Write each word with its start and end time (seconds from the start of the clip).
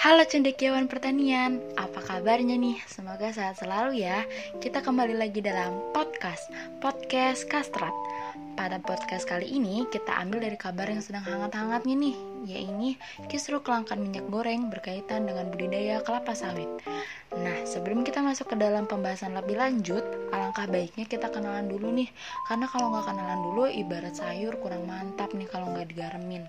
Halo 0.00 0.24
cendekiawan 0.24 0.88
pertanian, 0.88 1.60
apa 1.76 2.00
kabarnya 2.00 2.56
nih? 2.56 2.80
Semoga 2.88 3.28
sehat 3.28 3.60
selalu 3.60 4.00
ya. 4.00 4.24
Kita 4.56 4.80
kembali 4.80 5.12
lagi 5.12 5.44
dalam 5.44 5.76
podcast, 5.92 6.48
podcast 6.80 7.44
Kastrat. 7.44 7.92
Pada 8.56 8.80
podcast 8.80 9.28
kali 9.28 9.44
ini 9.44 9.84
kita 9.92 10.16
ambil 10.24 10.48
dari 10.48 10.56
kabar 10.56 10.88
yang 10.88 11.04
sedang 11.04 11.28
hangat-hangatnya 11.28 11.92
nih, 11.92 12.16
yaitu 12.48 12.96
kisru 13.28 13.60
kelangkaan 13.60 14.00
minyak 14.00 14.24
goreng 14.32 14.72
berkaitan 14.72 15.28
dengan 15.28 15.52
budidaya 15.52 16.00
kelapa 16.00 16.32
sawit. 16.32 16.68
Nah, 17.36 17.60
sebelum 17.68 18.00
kita 18.00 18.24
masuk 18.24 18.50
ke 18.52 18.56
dalam 18.56 18.88
pembahasan 18.88 19.36
lebih 19.36 19.60
lanjut, 19.60 20.02
alangkah 20.32 20.64
baiknya 20.64 21.04
kita 21.04 21.28
kenalan 21.28 21.68
dulu 21.68 21.92
nih, 21.92 22.08
karena 22.48 22.64
kalau 22.72 22.88
nggak 22.96 23.04
kenalan 23.04 23.40
dulu 23.44 23.68
ibarat 23.68 24.16
sayur 24.16 24.56
kurang 24.64 24.88
mantap 24.88 25.28
nih 25.36 25.46
kalau 25.46 25.68
nggak 25.76 25.92
digaremin. 25.92 26.48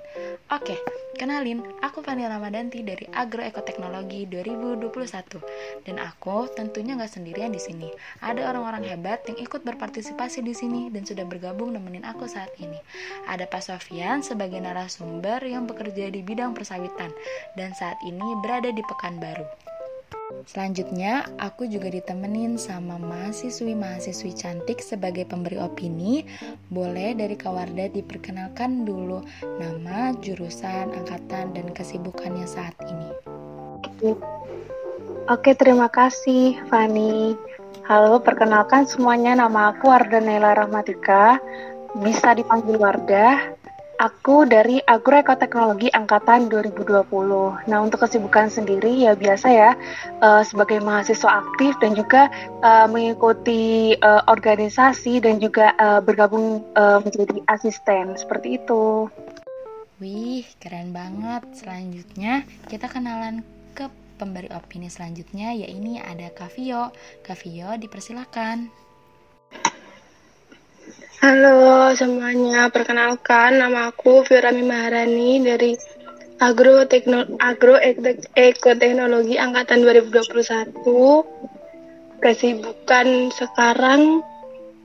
Oke, 0.52 0.80
kenalin, 1.18 1.64
aku 1.82 2.06
Fani 2.06 2.28
Ramadanti 2.28 2.86
dari 2.86 3.08
Agroekoteknologi 3.10 4.30
2021 4.30 5.88
dan 5.88 5.96
aku 5.98 6.52
tentunya 6.54 6.94
nggak 7.00 7.10
sendirian 7.12 7.50
di 7.50 7.62
sini. 7.62 7.90
Ada 8.20 8.52
orang-orang 8.52 8.86
hebat 8.86 9.26
yang 9.26 9.40
ikut 9.40 9.66
berpartisipasi 9.66 10.46
di 10.46 10.54
sini 10.54 10.94
dan 10.94 11.08
sudah 11.08 11.24
bergabung 11.26 11.74
nemenin 11.74 12.06
aku 12.06 12.30
saat 12.30 12.52
ini. 12.62 12.78
Ada 13.26 13.48
Pak 13.48 13.64
Sofian 13.66 14.22
sebagai 14.22 14.60
narasumber 14.60 15.42
yang 15.48 15.66
bekerja 15.66 16.12
di 16.12 16.22
bidang 16.22 16.54
persawitan 16.54 17.10
dan 17.56 17.72
saat 17.74 17.98
ini 18.04 18.38
berada 18.44 18.70
di 18.70 18.84
Pekanbaru. 18.86 19.71
Selanjutnya, 20.50 21.30
aku 21.38 21.70
juga 21.70 21.88
ditemenin 21.94 22.58
sama 22.58 22.98
mahasiswi-mahasiswi 22.98 24.32
cantik 24.36 24.82
sebagai 24.82 25.24
pemberi 25.30 25.62
opini. 25.62 26.26
Boleh 26.74 27.14
dari 27.14 27.38
Kawarda 27.38 27.88
diperkenalkan 27.94 28.84
dulu 28.84 29.22
nama, 29.62 30.12
jurusan, 30.20 30.92
angkatan, 30.92 31.54
dan 31.54 31.68
kesibukannya 31.72 32.50
saat 32.50 32.74
ini. 32.90 33.10
Oke, 35.30 35.54
terima 35.54 35.88
kasih 35.88 36.58
Fani. 36.68 37.38
Halo, 37.86 38.18
perkenalkan 38.20 38.90
semuanya 38.90 39.38
nama 39.38 39.72
aku 39.76 39.90
Warda 39.94 40.18
Naila 40.18 40.58
Rahmatika. 40.58 41.38
Bisa 42.02 42.34
dipanggil 42.34 42.82
Wardah. 42.82 43.61
Aku 44.02 44.50
dari 44.50 44.82
Agroekoteknologi 44.82 45.94
Angkatan 45.94 46.50
2020. 46.50 47.06
Nah, 47.70 47.80
untuk 47.86 48.02
kesibukan 48.02 48.50
sendiri 48.50 49.06
ya 49.06 49.14
biasa 49.14 49.48
ya, 49.54 49.78
uh, 50.26 50.42
sebagai 50.42 50.82
mahasiswa 50.82 51.46
aktif 51.46 51.78
dan 51.78 51.94
juga 51.94 52.34
uh, 52.66 52.90
mengikuti 52.90 53.94
uh, 54.02 54.26
organisasi 54.26 55.22
dan 55.22 55.38
juga 55.38 55.78
uh, 55.78 56.02
bergabung 56.02 56.66
uh, 56.74 56.98
menjadi 57.06 57.46
asisten, 57.46 58.18
seperti 58.18 58.58
itu. 58.58 59.06
Wih, 60.02 60.50
keren 60.58 60.98
banget. 60.98 61.46
Selanjutnya, 61.54 62.42
kita 62.74 62.90
kenalan 62.90 63.46
ke 63.78 63.86
pemberi 64.18 64.50
opini 64.50 64.90
selanjutnya, 64.90 65.54
yaitu 65.54 66.02
ada 66.02 66.34
Kavio. 66.34 66.90
Kavio, 67.22 67.78
dipersilakan. 67.78 68.66
Halo 71.22 71.94
semuanya, 71.94 72.68
perkenalkan 72.74 73.62
nama 73.62 73.94
aku 73.94 74.26
Firami 74.26 74.66
Maharani 74.66 75.40
dari 75.40 75.78
Agro 76.42 76.90
Tekno 76.90 77.38
Agro 77.38 77.78
Ekoteknologi 78.34 79.38
Angkatan 79.38 79.86
2021. 79.86 80.82
Kesibukan 82.18 83.30
sekarang 83.30 84.26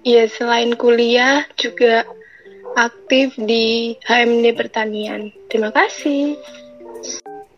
ya 0.05 0.29
selain 0.29 0.77
kuliah 0.77 1.49
juga 1.57 2.05
aktif 2.77 3.33
di 3.41 3.97
HMD 4.05 4.53
Pertanian. 4.53 5.33
Terima 5.49 5.73
kasih. 5.73 6.37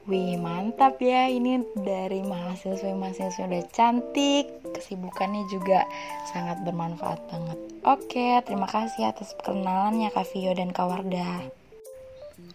Wih 0.09 0.41
mantap 0.41 1.05
ya. 1.05 1.28
Ini 1.28 1.77
dari 1.84 2.25
mahasiswa-mahasiswa 2.25 3.45
udah 3.45 3.64
cantik. 3.69 4.48
Kesibukannya 4.73 5.45
juga 5.53 5.84
sangat 6.33 6.65
bermanfaat 6.65 7.20
banget. 7.28 7.59
Oke 7.84 8.41
terima 8.49 8.65
kasih 8.72 9.12
atas 9.12 9.37
perkenalannya 9.37 10.09
Kak 10.09 10.33
Vio 10.33 10.56
dan 10.56 10.72
Kak 10.72 10.88
Wardah. 10.88 11.53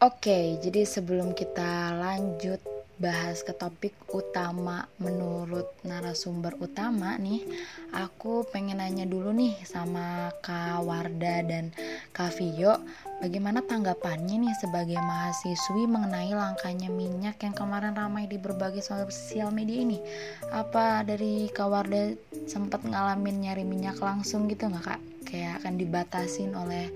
Oke 0.02 0.58
jadi 0.66 0.82
sebelum 0.82 1.38
kita 1.38 1.94
lanjut 1.94 2.58
bahas 2.98 3.46
ke 3.46 3.54
topik 3.54 3.94
utama 4.14 4.86
menurut 5.02 5.70
narasumber 5.82 6.54
utama 6.62 7.18
nih 7.18 7.42
aku 7.90 8.46
pengen 8.48 8.80
nanya 8.80 9.10
dulu 9.10 9.34
nih 9.34 9.58
sama 9.66 10.30
Kak 10.46 10.86
Warda 10.86 11.42
dan 11.42 11.74
Kak 12.14 12.38
Vio 12.38 12.78
bagaimana 13.18 13.66
tanggapannya 13.66 14.46
nih 14.46 14.56
sebagai 14.62 15.02
mahasiswi 15.02 15.90
mengenai 15.90 16.30
langkanya 16.38 16.94
minyak 16.94 17.42
yang 17.42 17.58
kemarin 17.58 17.98
ramai 17.98 18.30
di 18.30 18.38
berbagai 18.38 18.86
sosial 18.86 19.50
media 19.50 19.82
ini? 19.82 19.98
Apa 20.54 21.02
dari 21.02 21.50
Kak 21.50 21.74
Warda 21.74 22.14
sempat 22.46 22.86
ngalamin 22.86 23.50
nyari 23.50 23.66
minyak 23.66 23.98
langsung 23.98 24.46
gitu 24.46 24.70
nggak 24.70 24.94
Kak? 24.94 25.02
Kayak 25.26 25.66
akan 25.66 25.74
dibatasin 25.82 26.54
oleh 26.54 26.94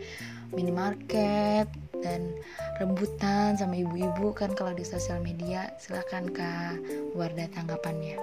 minimarket 0.53 1.66
dan 2.06 2.31
rebutan 2.77 3.57
sama 3.57 3.73
ibu-ibu 3.73 4.31
kan 4.38 4.53
kalau 4.53 4.72
di 4.77 4.85
sosial 4.85 5.17
media. 5.19 5.73
Silahkan 5.81 6.29
kak 6.29 6.77
Warda 7.17 7.50
tanggapannya. 7.51 8.22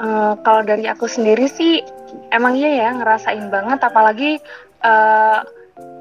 Uh, 0.00 0.34
kalau 0.40 0.64
dari 0.64 0.88
aku 0.88 1.04
sendiri 1.04 1.46
sih 1.52 1.84
emang 2.32 2.56
iya 2.56 2.88
ya 2.88 2.96
ngerasain 2.96 3.52
banget. 3.52 3.84
Apalagi 3.84 4.40
uh, 4.82 5.44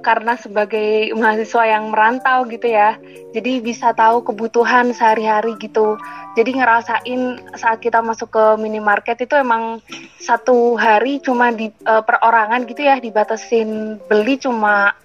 karena 0.01 0.33
sebagai 0.35 1.13
mahasiswa 1.13 1.63
yang 1.77 1.93
merantau 1.93 2.43
gitu 2.49 2.67
ya. 2.67 2.97
Jadi 3.31 3.61
bisa 3.61 3.93
tahu 3.93 4.25
kebutuhan 4.25 4.91
sehari-hari 4.91 5.55
gitu. 5.61 5.95
Jadi 6.35 6.57
ngerasain 6.57 7.21
saat 7.55 7.79
kita 7.79 8.01
masuk 8.01 8.33
ke 8.33 8.45
minimarket 8.57 9.23
itu 9.23 9.37
emang 9.37 9.79
satu 10.17 10.75
hari 10.75 11.21
cuma 11.21 11.53
di 11.53 11.69
uh, 11.85 12.01
perorangan 12.01 12.65
gitu 12.65 12.81
ya 12.81 12.97
dibatasin 12.97 14.01
beli 14.09 14.41
cuma 14.41 14.97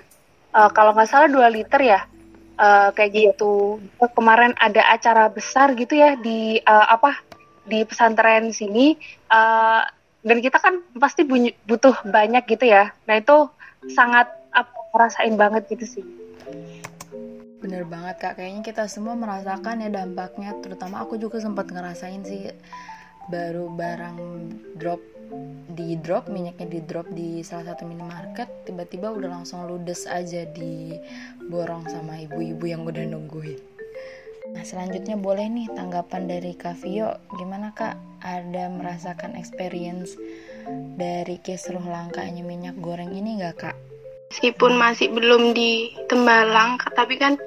uh, 0.57 0.71
kalau 0.73 0.97
nggak 0.97 1.09
salah 1.09 1.29
2 1.31 1.57
liter 1.63 1.81
ya. 1.85 2.01
Uh, 2.57 2.89
kayak 2.97 3.13
gitu. 3.13 3.77
Kemarin 4.17 4.57
ada 4.57 4.81
acara 4.89 5.29
besar 5.29 5.77
gitu 5.77 5.93
ya 5.93 6.17
di 6.17 6.57
uh, 6.65 6.89
apa 6.89 7.21
di 7.69 7.85
pesantren 7.85 8.49
sini. 8.49 8.97
Uh, 9.29 9.85
dan 10.27 10.43
kita 10.43 10.59
kan 10.59 10.83
pasti 10.99 11.23
butuh 11.69 11.95
banyak 12.09 12.49
gitu 12.49 12.67
ya. 12.67 12.91
Nah 13.07 13.21
itu 13.21 13.47
sangat 13.93 14.27
apa 14.97 15.13
rasain 15.13 15.37
banget 15.37 15.69
gitu 15.69 16.01
sih. 16.01 16.05
Bener 17.61 17.85
banget 17.85 18.17
kak. 18.17 18.41
Kayaknya 18.41 18.63
kita 18.65 18.89
semua 18.89 19.13
merasakan 19.13 19.85
ya 19.85 19.93
dampaknya. 19.93 20.57
Terutama 20.65 21.05
aku 21.05 21.21
juga 21.21 21.37
sempat 21.37 21.69
ngerasain 21.69 22.25
sih 22.25 22.49
baru 23.29 23.69
barang 23.69 24.17
drop 24.81 25.05
di 25.77 26.01
drop 26.01 26.33
minyaknya 26.33 26.65
di 26.65 26.81
drop 26.81 27.13
di 27.13 27.45
salah 27.45 27.75
satu 27.75 27.85
minimarket 27.85 28.49
tiba-tiba 28.65 29.11
udah 29.11 29.43
langsung 29.43 29.67
ludes 29.67 30.07
aja 30.07 30.47
di 30.49 30.95
borong 31.51 31.85
sama 31.93 32.17
ibu-ibu 32.17 32.65
yang 32.65 32.89
udah 32.89 33.05
nungguin. 33.05 33.61
Nah 34.57 34.65
selanjutnya 34.65 35.21
boleh 35.21 35.45
nih 35.53 35.69
tanggapan 35.77 36.25
dari 36.25 36.57
Kak 36.57 36.81
Vio. 36.81 37.21
Gimana 37.37 37.77
kak? 37.77 38.01
Ada 38.25 38.73
merasakan 38.73 39.37
experience 39.37 40.17
dari 40.97 41.37
kisruh 41.45 41.85
langkanya 41.85 42.41
minyak 42.41 42.81
goreng 42.81 43.13
ini 43.13 43.43
nggak 43.43 43.59
kak 43.61 43.77
meskipun 44.31 44.77
masih 44.77 45.11
belum 45.15 45.55
di 45.55 45.95
Tembalang 46.11 46.79
tapi 46.95 47.17
kan 47.17 47.39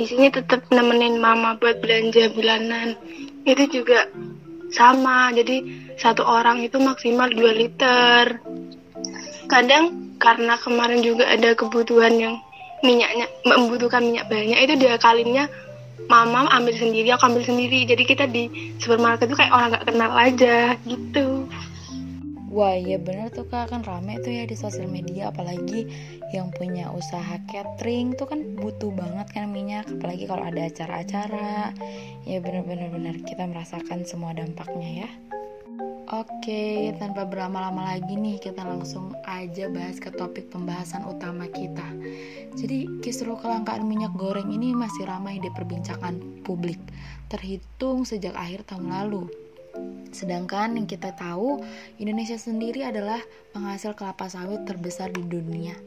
di 0.00 0.08
sini 0.08 0.32
tetap 0.32 0.64
nemenin 0.72 1.20
mama 1.20 1.60
buat 1.60 1.76
belanja 1.84 2.32
bulanan. 2.32 2.96
Itu 3.44 3.68
juga 3.68 4.08
sama 4.72 5.28
jadi 5.36 5.60
satu 6.00 6.24
orang 6.24 6.64
itu 6.64 6.80
maksimal 6.80 7.28
2 7.28 7.60
liter. 7.60 8.40
Kadang 9.44 10.16
karena 10.16 10.56
kemarin 10.56 11.04
juga 11.04 11.28
ada 11.28 11.52
kebutuhan 11.52 12.16
yang 12.16 12.34
minyaknya 12.80 13.28
membutuhkan 13.44 14.00
minyak 14.00 14.24
banyak 14.32 14.56
itu 14.56 14.74
dia 14.80 14.96
kalinya 14.96 15.44
mama 16.08 16.48
ambil 16.48 16.72
sendiri 16.72 17.12
aku 17.12 17.28
ambil 17.28 17.44
sendiri. 17.44 17.84
Jadi 17.84 18.02
kita 18.08 18.24
di 18.24 18.48
supermarket 18.80 19.28
itu 19.28 19.36
kayak 19.36 19.52
orang 19.52 19.68
gak 19.76 19.84
kenal 19.84 20.12
aja 20.16 20.80
gitu 20.88 21.44
Wah 22.50 22.74
iya 22.74 22.98
bener 22.98 23.30
tuh 23.30 23.46
kak. 23.46 23.70
Kan 23.70 23.86
rame 23.86 24.18
tuh 24.18 24.34
ya 24.34 24.42
di 24.42 24.58
sosial 24.58 24.90
media 24.90 25.30
apalagi 25.30 25.86
yang 26.34 26.50
punya 26.50 26.90
usaha 26.90 27.38
catering 27.46 28.18
tuh 28.18 28.26
kan 28.26 28.42
butuh 28.58 28.90
banget 28.90 29.30
kan 29.30 29.46
minyak 29.54 29.86
apalagi 29.86 30.26
kalau 30.26 30.42
ada 30.42 30.66
acara-acara. 30.66 31.70
Ya 32.26 32.42
bener-bener 32.42 32.90
bener 32.90 33.22
kita 33.22 33.46
merasakan 33.46 34.02
semua 34.02 34.34
dampaknya 34.34 35.06
ya. 35.06 35.10
Oke, 36.10 36.90
tanpa 36.98 37.22
berlama-lama 37.22 37.94
lagi 37.94 38.18
nih, 38.18 38.42
kita 38.42 38.66
langsung 38.66 39.14
aja 39.22 39.70
bahas 39.70 40.02
ke 40.02 40.10
topik 40.10 40.50
pembahasan 40.50 41.06
utama 41.06 41.46
kita. 41.46 41.86
Jadi, 42.58 42.98
kisruh 42.98 43.38
kelangkaan 43.38 43.86
minyak 43.86 44.10
goreng 44.18 44.50
ini 44.50 44.74
masih 44.74 45.06
ramai 45.06 45.38
diperbincangkan 45.38 46.42
publik, 46.42 46.82
terhitung 47.30 48.02
sejak 48.02 48.34
akhir 48.34 48.66
tahun 48.66 48.90
lalu. 48.90 49.30
Sedangkan 50.10 50.74
yang 50.74 50.90
kita 50.90 51.14
tahu, 51.14 51.62
Indonesia 52.02 52.34
sendiri 52.34 52.82
adalah 52.82 53.22
penghasil 53.54 53.94
kelapa 53.94 54.26
sawit 54.26 54.66
terbesar 54.66 55.14
di 55.14 55.22
dunia. 55.22 55.78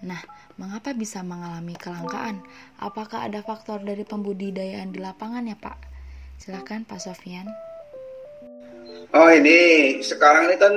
Nah, 0.00 0.20
mengapa 0.56 0.96
bisa 0.96 1.20
mengalami 1.20 1.76
kelangkaan? 1.76 2.40
Apakah 2.80 3.28
ada 3.28 3.40
faktor 3.44 3.80
dari 3.84 4.04
pembudidayaan 4.04 4.92
di 4.92 5.00
lapangan 5.00 5.44
ya 5.48 5.56
Pak? 5.56 5.76
Silahkan 6.40 6.84
Pak 6.88 7.00
Sofian. 7.00 7.48
Oh 9.12 9.28
ini 9.28 9.98
sekarang 10.00 10.48
ini 10.48 10.56
kan 10.56 10.74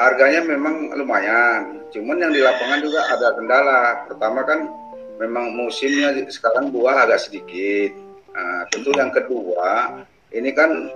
harganya 0.00 0.44
memang 0.44 0.92
lumayan. 0.96 1.80
Cuman 1.92 2.20
yang 2.20 2.32
di 2.32 2.40
lapangan 2.44 2.80
juga 2.84 3.00
ada 3.08 3.28
kendala. 3.38 3.82
Pertama 4.10 4.40
kan 4.44 4.68
memang 5.20 5.54
musimnya 5.54 6.12
sekarang 6.28 6.74
buah 6.74 7.08
agak 7.08 7.24
sedikit. 7.24 7.92
Nah, 8.34 8.66
tentu 8.68 8.90
yang 8.98 9.14
kedua 9.14 10.02
ini 10.34 10.50
kan 10.50 10.90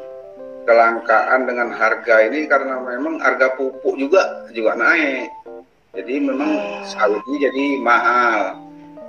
kelangkaan 0.69 1.49
dengan 1.49 1.73
harga 1.73 2.29
ini 2.29 2.45
karena 2.45 2.77
memang 2.77 3.17
harga 3.25 3.57
pupuk 3.57 3.97
juga 3.97 4.45
juga 4.53 4.77
naik. 4.77 5.33
Jadi 5.97 6.15
memang 6.21 6.85
sawit 6.85 7.25
ini 7.33 7.37
jadi 7.49 7.65
mahal. 7.81 8.41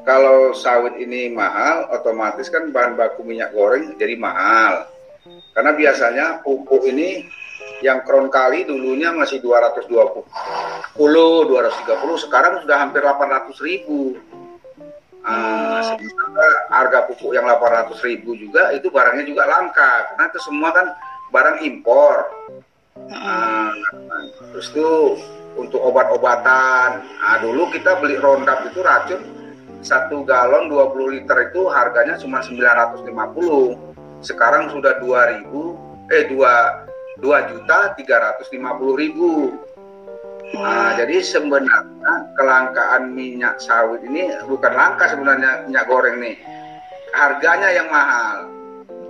Kalau 0.08 0.56
sawit 0.56 0.96
ini 0.96 1.28
mahal, 1.28 1.92
otomatis 1.92 2.48
kan 2.48 2.72
bahan 2.72 2.96
baku 2.96 3.28
minyak 3.28 3.52
goreng 3.52 4.00
jadi 4.00 4.16
mahal. 4.16 4.88
Karena 5.52 5.76
biasanya 5.76 6.26
pupuk 6.48 6.88
ini 6.88 7.28
yang 7.84 8.08
kron 8.08 8.32
kali 8.32 8.64
dulunya 8.64 9.12
masih 9.12 9.44
220 9.44 9.92
230 10.96 12.24
sekarang 12.24 12.64
sudah 12.64 12.78
hampir 12.80 13.04
800 13.04 13.56
ribu 13.64 14.20
uh, 15.24 15.96
harga 16.72 17.00
pupuk 17.08 17.32
yang 17.32 17.48
800 17.48 17.96
ribu 18.04 18.36
juga 18.36 18.76
itu 18.76 18.92
barangnya 18.92 19.24
juga 19.24 19.48
langka 19.48 20.12
karena 20.12 20.24
itu 20.28 20.40
semua 20.44 20.70
kan 20.76 20.92
barang 21.30 21.58
impor 21.66 22.16
uh, 23.10 23.72
terus 24.54 24.68
itu 24.74 24.90
untuk 25.58 25.82
obat-obatan 25.82 27.04
nah, 27.04 27.38
dulu 27.42 27.70
kita 27.74 27.98
beli 28.02 28.18
Roundup 28.18 28.66
itu 28.70 28.80
racun 28.82 29.22
satu 29.80 30.28
galon 30.28 30.68
20 30.68 31.16
liter 31.16 31.38
itu 31.52 31.72
harganya 31.72 32.20
cuma 32.20 32.44
950 32.44 33.08
sekarang 34.20 34.68
sudah 34.76 35.00
2000 35.00 36.12
eh 36.12 36.26
2 36.28 36.90
dua 37.20 37.52
juta 37.52 37.94
tiga 38.00 38.18
ratus 38.20 38.48
lima 38.56 38.76
puluh 38.80 38.96
ribu. 38.96 39.32
Nah, 40.50 40.98
jadi 40.98 41.22
sebenarnya 41.22 42.34
kelangkaan 42.34 43.14
minyak 43.14 43.62
sawit 43.62 44.02
ini 44.02 44.34
bukan 44.50 44.74
langka 44.74 45.06
sebenarnya 45.14 45.70
minyak 45.70 45.86
goreng 45.86 46.18
nih. 46.18 46.42
Harganya 47.14 47.70
yang 47.70 47.88
mahal. 47.94 48.50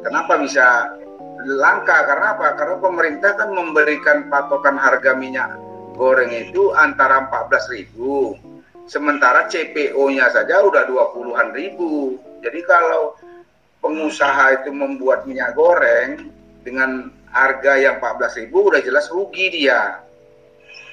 Kenapa 0.04 0.36
bisa 0.36 0.99
langka? 1.46 2.04
Karena 2.08 2.36
apa? 2.36 2.58
Karena 2.58 2.78
pemerintah 2.82 3.32
kan 3.38 3.50
memberikan 3.54 4.28
patokan 4.28 4.76
harga 4.76 5.16
minyak 5.16 5.56
goreng 5.96 6.32
itu 6.32 6.72
antara 6.76 7.28
14 7.28 7.76
ribu. 7.76 8.36
Sementara 8.90 9.46
CPO-nya 9.46 10.34
saja 10.34 10.66
udah 10.66 10.90
20-an 10.90 11.54
ribu. 11.54 12.18
Jadi 12.42 12.60
kalau 12.66 13.14
pengusaha 13.84 14.64
itu 14.64 14.74
membuat 14.74 15.30
minyak 15.30 15.54
goreng 15.54 16.32
dengan 16.66 17.12
harga 17.30 17.78
yang 17.78 18.02
14.000 18.02 18.50
udah 18.50 18.82
jelas 18.82 19.08
rugi 19.14 19.54
dia. 19.54 20.02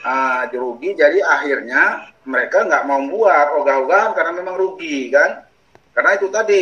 Uh, 0.07 0.47
rugi 0.55 0.95
jadi 0.95 1.19
akhirnya 1.19 2.15
mereka 2.29 2.63
nggak 2.63 2.87
mau 2.87 3.03
buat 3.11 3.47
ogah-ogahan 3.63 4.13
karena 4.15 4.33
memang 4.39 4.57
rugi 4.61 5.11
kan. 5.11 5.43
Karena 5.97 6.11
itu 6.15 6.29
tadi 6.29 6.61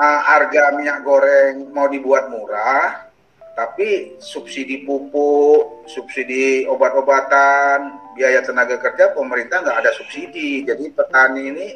uh, 0.00 0.20
harga 0.24 0.72
minyak 0.80 1.04
goreng 1.04 1.68
mau 1.76 1.84
dibuat 1.92 2.32
murah, 2.32 3.12
tapi 3.52 4.16
subsidi 4.16 4.88
pupuk, 4.88 5.84
subsidi 5.84 6.64
obat-obatan, 6.64 8.00
biaya 8.16 8.40
tenaga 8.40 8.80
kerja 8.80 9.12
pemerintah 9.12 9.60
nggak 9.60 9.78
ada 9.84 9.92
subsidi. 9.92 10.64
Jadi 10.64 10.88
petani 10.96 11.42
ini 11.52 11.68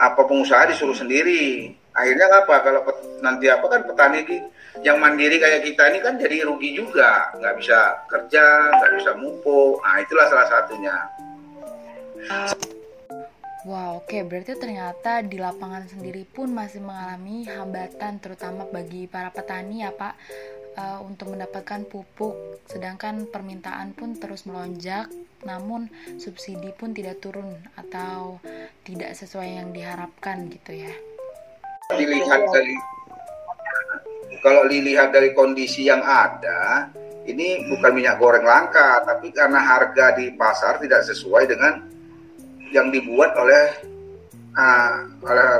apa 0.00 0.24
pengusaha 0.24 0.72
disuruh 0.72 0.96
sendiri. 0.96 1.76
Akhirnya 1.92 2.32
apa 2.32 2.54
kalau 2.64 2.80
nanti 3.20 3.52
apa 3.52 3.66
kan 3.68 3.84
petani 3.84 4.24
di 4.24 4.36
yang 4.80 5.02
mandiri 5.02 5.36
kayak 5.36 5.66
kita 5.66 5.92
ini 5.92 5.98
kan 6.00 6.14
jadi 6.16 6.46
rugi 6.46 6.72
juga 6.72 7.34
nggak 7.36 7.54
bisa 7.60 8.06
kerja 8.08 8.70
nggak 8.80 8.92
bisa 9.02 9.10
mupuk 9.18 9.82
nah 9.82 9.98
itulah 10.00 10.26
salah 10.30 10.46
satunya 10.48 10.96
Wow, 13.68 14.00
oke. 14.00 14.08
Okay. 14.08 14.24
Berarti 14.24 14.56
ternyata 14.56 15.20
di 15.20 15.36
lapangan 15.36 15.84
sendiri 15.84 16.24
pun 16.24 16.48
masih 16.48 16.80
mengalami 16.80 17.44
hambatan, 17.44 18.16
terutama 18.16 18.64
bagi 18.64 19.04
para 19.04 19.28
petani 19.28 19.84
ya 19.84 19.92
Pak, 19.92 20.14
uh, 20.80 20.98
untuk 21.04 21.36
mendapatkan 21.36 21.84
pupuk. 21.84 22.64
Sedangkan 22.64 23.28
permintaan 23.28 23.92
pun 23.92 24.16
terus 24.16 24.48
melonjak, 24.48 25.12
namun 25.44 25.92
subsidi 26.16 26.72
pun 26.72 26.96
tidak 26.96 27.20
turun 27.20 27.52
atau 27.76 28.40
tidak 28.88 29.12
sesuai 29.12 29.60
yang 29.60 29.68
diharapkan 29.76 30.48
gitu 30.48 30.80
ya. 30.80 30.92
Dilihat 31.92 32.40
dari 32.48 32.74
kalau 34.40 34.64
dilihat 34.72 35.12
dari 35.12 35.36
kondisi 35.36 35.84
yang 35.84 36.00
ada, 36.00 36.88
ini 37.28 37.68
bukan 37.68 37.92
minyak 37.92 38.16
goreng 38.16 38.46
langka, 38.48 39.04
tapi 39.04 39.36
karena 39.36 39.60
harga 39.60 40.16
di 40.16 40.32
pasar 40.32 40.80
tidak 40.80 41.04
sesuai 41.04 41.44
dengan 41.44 41.89
yang 42.70 42.90
dibuat 42.94 43.34
oleh 43.38 43.64
uh, 44.54 44.94
oleh 45.26 45.50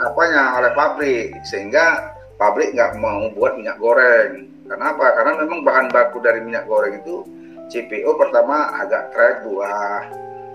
apanya 0.00 0.56
oleh 0.60 0.70
pabrik, 0.72 1.32
sehingga 1.48 2.16
pabrik 2.40 2.72
nggak 2.72 2.96
mau 3.00 3.28
buat 3.32 3.56
minyak 3.56 3.76
goreng. 3.80 4.48
Kenapa? 4.68 5.12
Karena 5.18 5.32
memang 5.42 5.60
bahan 5.66 5.86
baku 5.92 6.22
dari 6.24 6.40
minyak 6.40 6.64
goreng 6.64 6.96
itu 6.96 7.26
CPO 7.68 8.16
pertama 8.16 8.72
agak 8.80 9.12
trek 9.12 9.44
buah, 9.44 10.08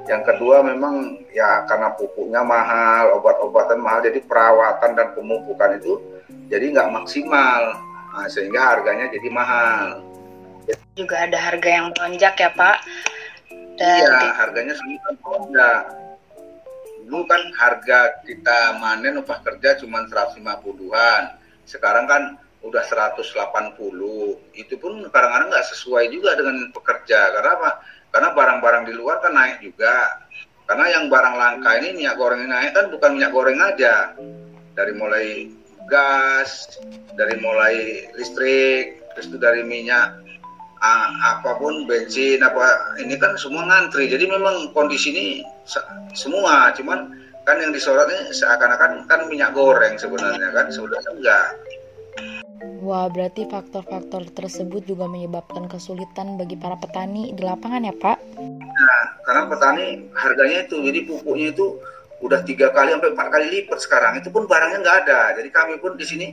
yang 0.08 0.24
kedua 0.24 0.64
memang 0.64 1.20
ya 1.36 1.68
karena 1.68 1.92
pupuknya 1.94 2.42
mahal, 2.42 3.20
obat-obatan 3.20 3.84
mahal, 3.84 4.00
jadi 4.02 4.24
perawatan 4.24 4.96
dan 4.96 5.08
pemupukan 5.14 5.76
itu 5.76 6.00
jadi 6.48 6.72
nggak 6.72 6.92
maksimal. 6.96 7.76
Nah, 8.18 8.26
sehingga 8.32 8.58
harganya 8.74 9.14
jadi 9.14 9.30
mahal. 9.30 10.02
Juga 10.98 11.30
ada 11.30 11.38
harga 11.38 11.70
yang 11.70 11.94
melonjak 11.94 12.34
ya 12.42 12.50
Pak 12.50 12.82
dan 13.78 14.02
iya 14.04 14.34
harganya 14.36 14.74
semua 14.76 15.10
melonjak 15.22 15.82
dulu 17.08 17.24
kan 17.24 17.42
harga 17.56 18.00
kita 18.28 18.82
manen 18.84 19.22
upah 19.24 19.40
kerja 19.46 19.80
cuma 19.80 20.04
150-an 20.10 21.24
sekarang 21.64 22.06
kan 22.10 22.24
udah 22.66 22.84
180 22.84 23.24
itu 24.58 24.74
pun 24.76 24.94
kadang-kadang 25.14 25.50
nggak 25.54 25.68
sesuai 25.72 26.10
juga 26.10 26.34
dengan 26.34 26.68
pekerja. 26.74 27.32
Karena 27.38 27.52
apa? 27.54 27.72
Karena 28.10 28.30
barang-barang 28.34 28.84
di 28.90 28.94
luar 28.98 29.22
kan 29.22 29.34
naik 29.36 29.62
juga. 29.62 30.26
Karena 30.68 30.86
yang 30.92 31.08
barang 31.08 31.36
langka 31.38 31.72
ini 31.80 31.96
minyak 31.96 32.20
goreng 32.20 32.44
naik 32.44 32.76
kan 32.76 32.92
bukan 32.92 33.16
minyak 33.16 33.32
goreng 33.32 33.60
aja. 33.62 34.12
Dari 34.76 34.94
mulai 34.94 35.48
gas, 35.88 36.78
dari 37.16 37.40
mulai 37.40 38.08
listrik, 38.20 39.00
terus 39.16 39.32
itu 39.32 39.40
dari 39.40 39.64
minyak, 39.64 40.20
apa 40.82 41.58
pun 41.58 41.86
bensin 41.90 42.42
apa 42.42 42.98
ini 43.02 43.18
kan 43.18 43.34
semua 43.38 43.66
ngantri. 43.66 44.10
Jadi 44.10 44.30
memang 44.30 44.72
kondisi 44.72 45.14
ini 45.14 45.28
semua, 46.14 46.74
cuman 46.78 47.12
kan 47.48 47.64
yang 47.64 47.72
disorotnya 47.72 48.28
seakan-akan 48.36 49.08
kan 49.08 49.26
minyak 49.32 49.56
goreng 49.56 49.96
sebenarnya 49.96 50.52
kan 50.52 50.68
sebenarnya 50.68 51.12
enggak. 51.16 51.48
Wah, 52.84 53.12
berarti 53.12 53.44
faktor-faktor 53.50 54.28
tersebut 54.32 54.86
juga 54.88 55.10
menyebabkan 55.10 55.68
kesulitan 55.68 56.40
bagi 56.40 56.56
para 56.56 56.78
petani 56.80 57.36
di 57.36 57.42
lapangan 57.44 57.84
ya, 57.84 57.92
Pak? 57.92 58.18
Nah, 58.40 59.04
karena 59.28 59.44
petani 59.50 59.86
harganya 60.16 60.58
itu, 60.64 60.76
jadi 60.80 61.00
pupuknya 61.04 61.52
itu 61.52 61.80
udah 62.18 62.42
tiga 62.42 62.74
kali 62.74 62.98
sampai 62.98 63.14
empat 63.14 63.28
kali 63.30 63.46
lipat 63.54 63.80
sekarang. 63.82 64.18
Itu 64.18 64.34
pun 64.34 64.50
barangnya 64.50 64.82
nggak 64.82 64.98
ada. 65.06 65.22
Jadi 65.38 65.50
kami 65.54 65.78
pun 65.78 65.94
di 65.94 66.06
sini 66.06 66.28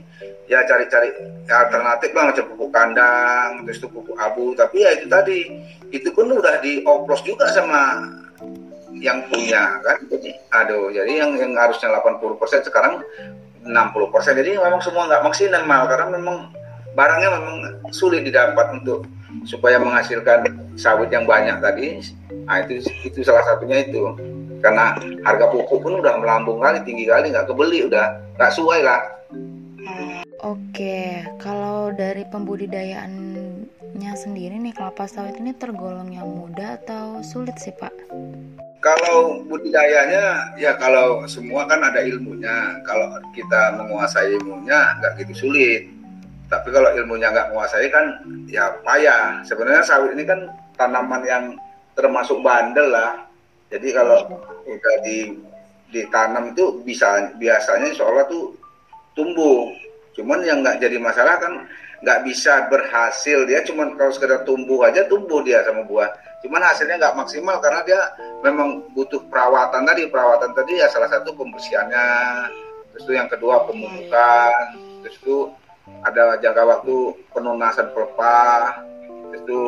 ya 0.49 0.65
cari-cari 0.65 1.13
alternatif 1.45 2.09
lah 2.17 2.33
macam 2.33 2.45
pupuk 2.53 2.69
kandang 2.73 3.65
terus 3.69 3.77
itu 3.77 3.87
pupuk 3.93 4.17
abu. 4.17 4.57
Tapi 4.57 4.81
ya 4.81 4.89
itu 4.97 5.05
tadi 5.05 5.39
itu 5.93 6.09
pun 6.09 6.33
udah 6.33 6.61
dioplos 6.65 7.21
juga 7.21 7.49
sama 7.53 8.01
yang 8.97 9.29
punya 9.29 9.77
kan? 9.85 9.97
Jadi 10.09 10.33
aduh 10.49 10.89
jadi 10.89 11.11
yang 11.21 11.37
yang 11.37 11.53
harusnya 11.53 11.93
80% 11.93 12.65
sekarang 12.65 13.05
60% 13.65 14.39
jadi 14.41 14.61
memang 14.61 14.81
semua 14.81 15.09
nggak 15.09 15.25
maksimal 15.25 15.81
karena 15.89 16.07
memang 16.13 16.37
barangnya 16.95 17.29
memang 17.29 17.55
sulit 17.91 18.23
didapat 18.23 18.71
untuk 18.81 19.05
supaya 19.43 19.75
menghasilkan 19.77 20.47
sawit 20.79 21.11
yang 21.11 21.27
banyak 21.27 21.59
tadi. 21.59 21.99
Nah 22.47 22.63
itu 22.63 22.81
itu 23.03 23.19
salah 23.21 23.43
satunya 23.43 23.83
itu 23.83 24.15
karena 24.65 24.97
harga 25.21 25.45
pupuk 25.53 25.85
pun 25.85 26.01
udah 26.01 26.17
melambung 26.17 26.57
kali 26.57 26.81
tinggi 26.81 27.05
kali 27.05 27.29
nggak 27.29 27.45
kebeli 27.45 27.85
udah 27.85 28.17
nggak 28.41 28.49
sesuai 28.49 28.81
lah 28.81 29.01
Oke, 30.45 31.25
kalau 31.41 31.89
dari 31.95 32.21
pembudidayaannya 32.29 34.13
sendiri 34.13 34.61
nih 34.61 34.77
kelapa 34.77 35.09
sawit 35.09 35.41
ini 35.41 35.57
tergolong 35.57 36.13
yang 36.13 36.27
mudah 36.27 36.77
atau 36.83 37.23
sulit 37.25 37.57
sih 37.57 37.73
Pak? 37.73 37.89
Kalau 38.83 39.41
budidayanya 39.49 40.53
ya 40.61 40.77
kalau 40.77 41.25
semua 41.25 41.65
kan 41.65 41.81
ada 41.81 42.03
ilmunya. 42.05 42.77
Kalau 42.85 43.17
kita 43.33 43.73
menguasai 43.79 44.37
ilmunya 44.37 45.01
nggak 45.01 45.25
gitu 45.25 45.49
sulit. 45.49 45.89
Tapi 46.45 46.69
kalau 46.69 46.93
ilmunya 46.93 47.33
nggak 47.33 47.49
menguasai 47.49 47.89
kan 47.89 48.05
ya 48.45 48.69
payah. 48.85 49.41
Sebenarnya 49.41 49.81
sawit 49.81 50.13
ini 50.13 50.29
kan 50.29 50.45
tanaman 50.77 51.25
yang 51.25 51.43
termasuk 51.97 52.37
bandel 52.45 52.93
lah. 52.93 53.25
Jadi 53.73 53.97
kalau 53.97 54.45
udah 54.65 54.95
di 55.05 55.17
ditanam 55.93 56.51
itu 56.51 56.81
bisa 56.83 57.31
biasanya 57.37 57.93
seolah 57.95 58.25
tuh 58.27 58.51
tumbuh. 59.15 59.71
Cuman 60.17 60.43
yang 60.43 60.59
nggak 60.63 60.83
jadi 60.83 60.97
masalah 60.99 61.39
kan 61.39 61.53
nggak 62.03 62.19
bisa 62.27 62.67
berhasil. 62.67 63.47
Dia 63.47 63.63
cuman 63.63 63.95
kalau 63.95 64.11
sekedar 64.11 64.43
tumbuh 64.43 64.83
aja 64.83 65.07
tumbuh 65.07 65.39
dia 65.45 65.63
sama 65.63 65.87
buah. 65.87 66.09
Cuman 66.43 66.61
hasilnya 66.61 66.99
nggak 66.99 67.17
maksimal 67.17 67.57
karena 67.63 67.81
dia 67.87 68.01
memang 68.43 68.83
butuh 68.91 69.21
perawatan 69.31 69.87
tadi. 69.87 70.05
Perawatan 70.11 70.51
tadi 70.51 70.81
ya 70.81 70.87
salah 70.91 71.09
satu 71.09 71.31
pembersihannya. 71.33 72.07
Terus 72.93 73.03
itu 73.07 73.13
yang 73.15 73.29
kedua 73.31 73.63
pemupukan. 73.65 74.53
Terus 75.03 75.15
itu 75.21 75.37
ada 76.05 76.37
jangka 76.43 76.63
waktu 76.63 76.95
penunasan 77.31 77.87
pelepah. 77.95 78.83
Terus 79.31 79.41
itu 79.41 79.59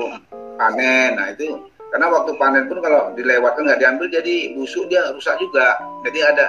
panen. 0.60 1.12
Nah 1.16 1.28
itu 1.34 1.56
karena 1.92 2.08
waktu 2.12 2.32
panen 2.36 2.68
pun 2.68 2.80
kalau 2.84 3.12
dilewatkan 3.16 3.64
nggak 3.64 3.80
diambil 3.80 4.08
jadi 4.12 4.36
busuk 4.56 4.92
dia 4.92 5.08
rusak 5.16 5.40
juga 5.40 5.80
jadi 6.04 6.20
ada 6.36 6.46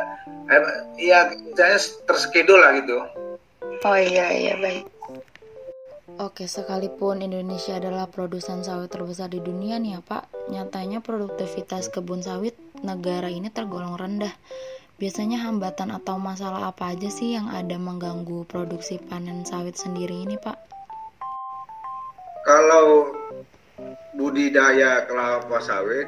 iya 0.99 1.31
misalnya 1.31 1.79
terskedul 2.09 2.59
lah 2.59 2.73
gitu 2.81 2.97
oh 3.85 3.99
iya 3.99 4.27
iya 4.35 4.55
baik 4.59 4.87
Oke, 6.19 6.51
sekalipun 6.51 7.23
Indonesia 7.23 7.79
adalah 7.79 8.11
produsen 8.11 8.67
sawit 8.67 8.91
terbesar 8.91 9.31
di 9.31 9.39
dunia 9.39 9.79
nih 9.79 9.95
ya 9.95 10.01
Pak, 10.03 10.51
nyatanya 10.51 10.99
produktivitas 10.99 11.95
kebun 11.95 12.27
sawit 12.27 12.59
negara 12.83 13.31
ini 13.31 13.55
tergolong 13.55 13.95
rendah. 13.95 14.35
Biasanya 14.99 15.47
hambatan 15.47 15.95
atau 15.95 16.19
masalah 16.19 16.75
apa 16.75 16.91
aja 16.91 17.07
sih 17.07 17.39
yang 17.39 17.47
ada 17.47 17.79
mengganggu 17.79 18.43
produksi 18.51 18.99
panen 18.99 19.47
sawit 19.47 19.79
sendiri 19.79 20.27
ini 20.27 20.35
Pak? 20.43 20.59
Kalau 22.43 23.15
budidaya 24.39 25.03
kelapa 25.11 25.59
sawit 25.59 26.07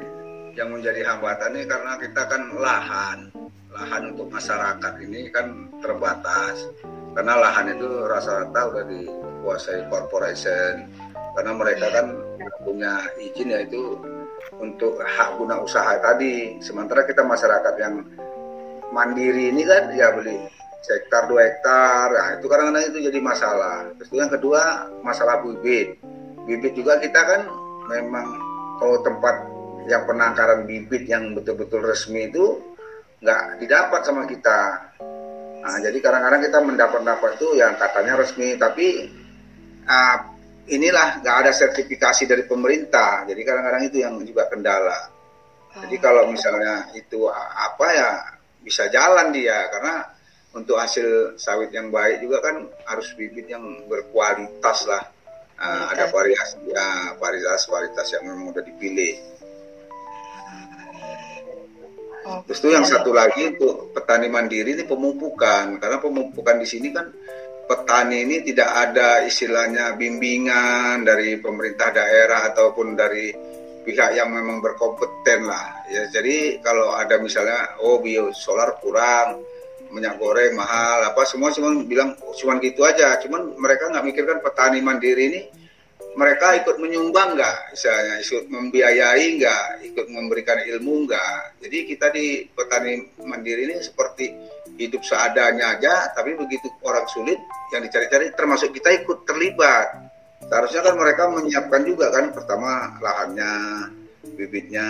yang 0.55 0.71
menjadi 0.71 1.03
hambatan 1.03 1.51
ini 1.51 1.67
karena 1.67 1.99
kita 1.99 2.31
kan 2.31 2.41
lahan, 2.55 3.27
lahan 3.75 4.15
untuk 4.15 4.31
masyarakat 4.31 4.93
ini 5.03 5.27
kan 5.35 5.67
terbatas. 5.83 6.63
Karena 7.11 7.35
lahan 7.35 7.75
itu 7.75 8.07
rasa-rata 8.07 8.71
udah 8.71 8.87
di 8.87 9.03
kuasai 9.43 9.83
corporation. 9.91 10.87
Karena 11.11 11.51
mereka 11.59 11.91
kan 11.91 12.07
punya 12.63 13.03
izin 13.19 13.51
yaitu 13.51 13.99
untuk 14.63 14.95
hak 15.03 15.35
guna 15.35 15.59
usaha 15.59 15.99
tadi. 15.99 16.55
Sementara 16.63 17.03
kita 17.03 17.27
masyarakat 17.27 17.75
yang 17.83 17.99
mandiri 18.95 19.51
ini 19.51 19.67
kan 19.67 19.91
ya 19.91 20.07
beli 20.15 20.39
hektar 20.87 21.27
dua 21.27 21.51
hektar. 21.51 22.15
Nah 22.15 22.27
itu 22.39 22.47
kadang-kadang 22.47 22.95
itu 22.95 23.11
jadi 23.11 23.19
masalah. 23.19 23.91
Terus 23.99 24.07
yang 24.15 24.31
kedua 24.31 24.87
masalah 25.03 25.43
bibit. 25.43 25.99
Bibit 26.47 26.79
juga 26.79 26.95
kita 26.95 27.19
kan 27.27 27.60
memang 27.91 28.27
kalau 28.79 28.97
tempat 29.03 29.35
yang 29.85 30.07
penangkaran 30.07 30.63
bibit 30.63 31.03
yang 31.05 31.35
betul-betul 31.35 31.83
resmi 31.83 32.31
itu 32.31 32.57
nggak 33.21 33.61
didapat 33.61 34.01
sama 34.01 34.23
kita. 34.25 34.59
Nah 35.61 35.77
jadi 35.77 35.97
kadang-kadang 36.01 36.41
kita 36.41 36.59
mendapat-dapat 36.63 37.29
itu 37.37 37.47
yang 37.59 37.77
katanya 37.77 38.17
resmi 38.17 38.57
tapi 38.57 39.05
uh, 39.85 40.17
inilah 40.71 41.21
nggak 41.21 41.35
ada 41.45 41.51
sertifikasi 41.53 42.23
dari 42.25 42.43
pemerintah. 42.47 43.27
Jadi 43.27 43.41
kadang-kadang 43.43 43.83
itu 43.85 43.97
yang 44.01 44.15
juga 44.25 44.47
kendala. 44.49 44.99
Jadi 45.71 45.95
oh. 45.97 46.01
kalau 46.01 46.23
misalnya 46.31 46.89
itu 46.97 47.29
apa 47.29 47.85
ya 47.93 48.09
bisa 48.61 48.87
jalan 48.89 49.33
dia 49.33 49.69
karena 49.73 50.05
untuk 50.51 50.75
hasil 50.77 51.39
sawit 51.39 51.71
yang 51.71 51.89
baik 51.89 52.21
juga 52.21 52.43
kan 52.43 52.55
harus 52.85 53.07
bibit 53.15 53.47
yang 53.47 53.63
berkualitas 53.87 54.83
lah 54.85 55.03
uh, 55.61 55.85
ada 55.93 56.09
variasi 56.09 56.57
ya 56.65 57.13
varietas 57.21 57.69
varietas 57.69 58.07
yang 58.17 58.25
memang 58.25 58.51
udah 58.51 58.63
dipilih. 58.65 59.15
Terus 62.21 62.59
itu 62.61 62.69
yang 62.69 62.85
satu 62.85 63.11
lagi 63.11 63.57
untuk 63.57 63.97
petani 63.97 64.29
mandiri 64.29 64.77
ini 64.77 64.85
pemupukan. 64.85 65.81
Karena 65.81 65.97
pemupukan 65.97 66.61
di 66.61 66.67
sini 66.69 66.93
kan 66.93 67.09
petani 67.65 68.27
ini 68.27 68.45
tidak 68.45 68.69
ada 68.69 69.25
istilahnya 69.25 69.97
bimbingan 69.97 71.01
dari 71.01 71.41
pemerintah 71.41 71.89
daerah 71.89 72.53
ataupun 72.53 72.93
dari 72.93 73.33
pihak 73.81 74.13
yang 74.13 74.29
memang 74.29 74.61
berkompeten 74.61 75.49
lah. 75.49 75.81
Ya 75.89 76.05
jadi 76.13 76.61
kalau 76.61 76.93
ada 76.93 77.17
misalnya 77.17 77.81
oh 77.81 77.97
bio 77.97 78.29
solar 78.37 78.77
kurang 78.77 79.41
minyak 79.91 80.17
goreng 80.17 80.55
mahal 80.55 81.11
apa 81.11 81.27
semua 81.27 81.51
cuma 81.51 81.75
bilang 81.83 82.15
oh, 82.23 82.33
cuma 82.35 82.57
gitu 82.63 82.87
aja. 82.87 83.19
Cuman 83.21 83.55
mereka 83.59 83.91
nggak 83.91 84.05
mikirkan 84.07 84.37
petani 84.39 84.79
mandiri 84.79 85.23
ini 85.31 85.41
mereka 86.15 86.59
ikut 86.59 86.75
menyumbang 86.79 87.39
nggak? 87.39 87.57
Misalnya 87.71 88.15
ikut 88.19 88.43
membiayai 88.51 89.25
nggak? 89.39 89.65
Ikut 89.91 90.05
memberikan 90.11 90.59
ilmu 90.59 91.07
nggak? 91.07 91.63
Jadi 91.63 91.77
kita 91.87 92.07
di 92.11 92.47
petani 92.51 92.99
mandiri 93.23 93.71
ini 93.71 93.75
seperti 93.79 94.31
hidup 94.79 95.03
seadanya 95.03 95.77
aja 95.77 96.09
tapi 96.15 96.33
begitu 96.33 96.65
orang 96.81 97.05
sulit 97.11 97.37
yang 97.75 97.85
dicari-cari 97.85 98.31
termasuk 98.35 98.75
kita 98.75 98.91
ikut 99.03 99.23
terlibat. 99.23 100.11
Seharusnya 100.51 100.81
kan 100.83 100.95
mereka 100.99 101.23
menyiapkan 101.31 101.81
juga 101.87 102.11
kan 102.11 102.35
pertama 102.35 102.99
lahannya 102.99 103.53
bibitnya 104.35 104.87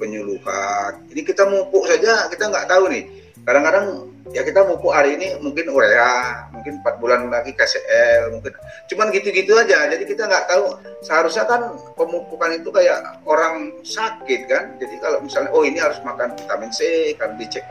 penyuluhan. 0.00 1.04
Ini 1.12 1.20
kita 1.20 1.44
mupuk 1.48 1.84
saja 1.84 2.32
kita 2.32 2.48
nggak 2.48 2.68
tahu 2.68 2.88
nih 2.88 3.19
kadang-kadang 3.44 4.10
ya 4.30 4.46
kita 4.46 4.62
mupuk 4.62 4.94
hari 4.94 5.18
ini 5.18 5.34
mungkin 5.42 5.66
urea 5.74 6.46
mungkin 6.54 6.78
empat 6.84 6.94
bulan 7.02 7.32
lagi 7.32 7.50
KCL 7.56 8.36
mungkin. 8.36 8.52
Cuman 8.86 9.10
gitu-gitu 9.10 9.56
aja. 9.56 9.90
Jadi 9.90 10.04
kita 10.06 10.28
nggak 10.28 10.46
tahu. 10.50 10.76
Seharusnya 11.02 11.44
kan 11.48 11.74
pemupukan 11.96 12.54
itu 12.54 12.68
kayak 12.70 13.24
orang 13.26 13.74
sakit 13.82 14.40
kan. 14.46 14.76
Jadi 14.78 14.94
kalau 15.00 15.18
misalnya 15.24 15.50
oh 15.50 15.64
ini 15.64 15.78
harus 15.80 15.98
makan 16.04 16.36
vitamin 16.36 16.70
C 16.70 17.12
kan 17.18 17.34
dicek 17.40 17.64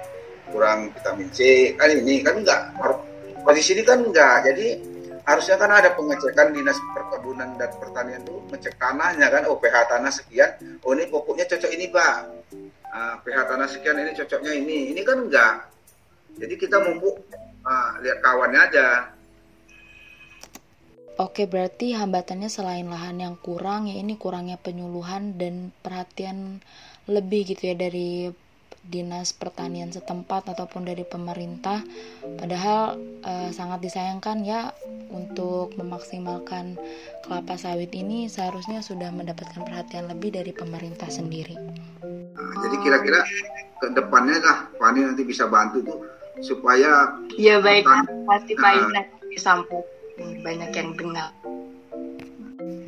kurang 0.52 0.92
vitamin 0.92 1.30
C. 1.32 1.72
Kan 1.78 1.94
ini 1.94 2.26
kan 2.26 2.42
enggak 2.42 2.62
posisi 3.46 3.72
ini 3.78 3.88
kan 3.88 4.04
enggak 4.04 4.52
jadi 4.52 4.68
harusnya 5.24 5.56
kan 5.62 5.70
ada 5.70 5.94
pengecekan 5.94 6.52
dinas 6.52 6.76
perkebunan 6.92 7.54
dan 7.56 7.70
pertanian 7.78 8.20
itu 8.26 8.42
ngecek 8.50 8.76
tanahnya 8.82 9.30
kan. 9.30 9.46
Oh 9.48 9.62
pH 9.62 9.86
tanah 9.88 10.12
sekian. 10.12 10.82
Oh 10.82 10.92
ini 10.98 11.06
pokoknya 11.08 11.46
cocok 11.46 11.72
ini 11.72 11.88
pak 11.94 12.40
uh, 12.94 13.16
pH 13.22 13.38
tanah 13.50 13.68
sekian 13.70 13.98
ini 14.02 14.12
cocoknya 14.18 14.52
ini. 14.54 14.78
Ini 14.94 15.02
kan 15.06 15.18
enggak. 15.26 15.54
Jadi 16.38 16.54
kita 16.58 16.78
mumpuk. 16.82 17.22
Uh, 17.60 18.00
lihat 18.02 18.24
kawannya 18.24 18.60
aja. 18.72 18.88
Oke, 21.20 21.44
berarti 21.44 21.92
hambatannya 21.92 22.48
selain 22.48 22.88
lahan 22.88 23.20
yang 23.20 23.36
kurang, 23.36 23.92
ya 23.92 24.00
ini 24.00 24.16
kurangnya 24.16 24.56
penyuluhan 24.56 25.36
dan 25.36 25.76
perhatian 25.84 26.64
lebih 27.12 27.44
gitu 27.52 27.68
ya 27.68 27.76
dari 27.76 28.32
dinas 28.88 29.36
pertanian 29.36 29.92
setempat 29.92 30.48
ataupun 30.56 30.88
dari 30.88 31.04
pemerintah. 31.04 31.84
Padahal 32.24 32.96
uh, 33.28 33.52
sangat 33.52 33.84
disayangkan 33.84 34.48
ya 34.48 34.72
untuk 35.12 35.76
memaksimalkan 35.76 36.80
kelapa 37.28 37.60
sawit 37.60 37.92
ini 37.92 38.32
seharusnya 38.32 38.80
sudah 38.80 39.12
mendapatkan 39.12 39.68
perhatian 39.68 40.08
lebih 40.08 40.32
dari 40.40 40.56
pemerintah 40.56 41.12
sendiri. 41.12 41.60
Nah, 42.50 42.58
jadi 42.66 42.76
kira-kira 42.82 43.20
ke 43.80 43.88
depannya 43.94 44.42
lah 44.42 44.58
Fani 44.76 45.06
nanti 45.06 45.24
bisa 45.24 45.46
bantu 45.46 45.86
tuh 45.86 46.00
supaya 46.42 47.14
ya 47.38 47.60
baik 47.62 47.86
pasti 48.28 48.54
Pak 48.58 48.72
Ina 48.74 49.02
sampai 49.38 49.80
banyak 50.44 50.72
yang 50.74 50.90
dengar. 50.98 51.32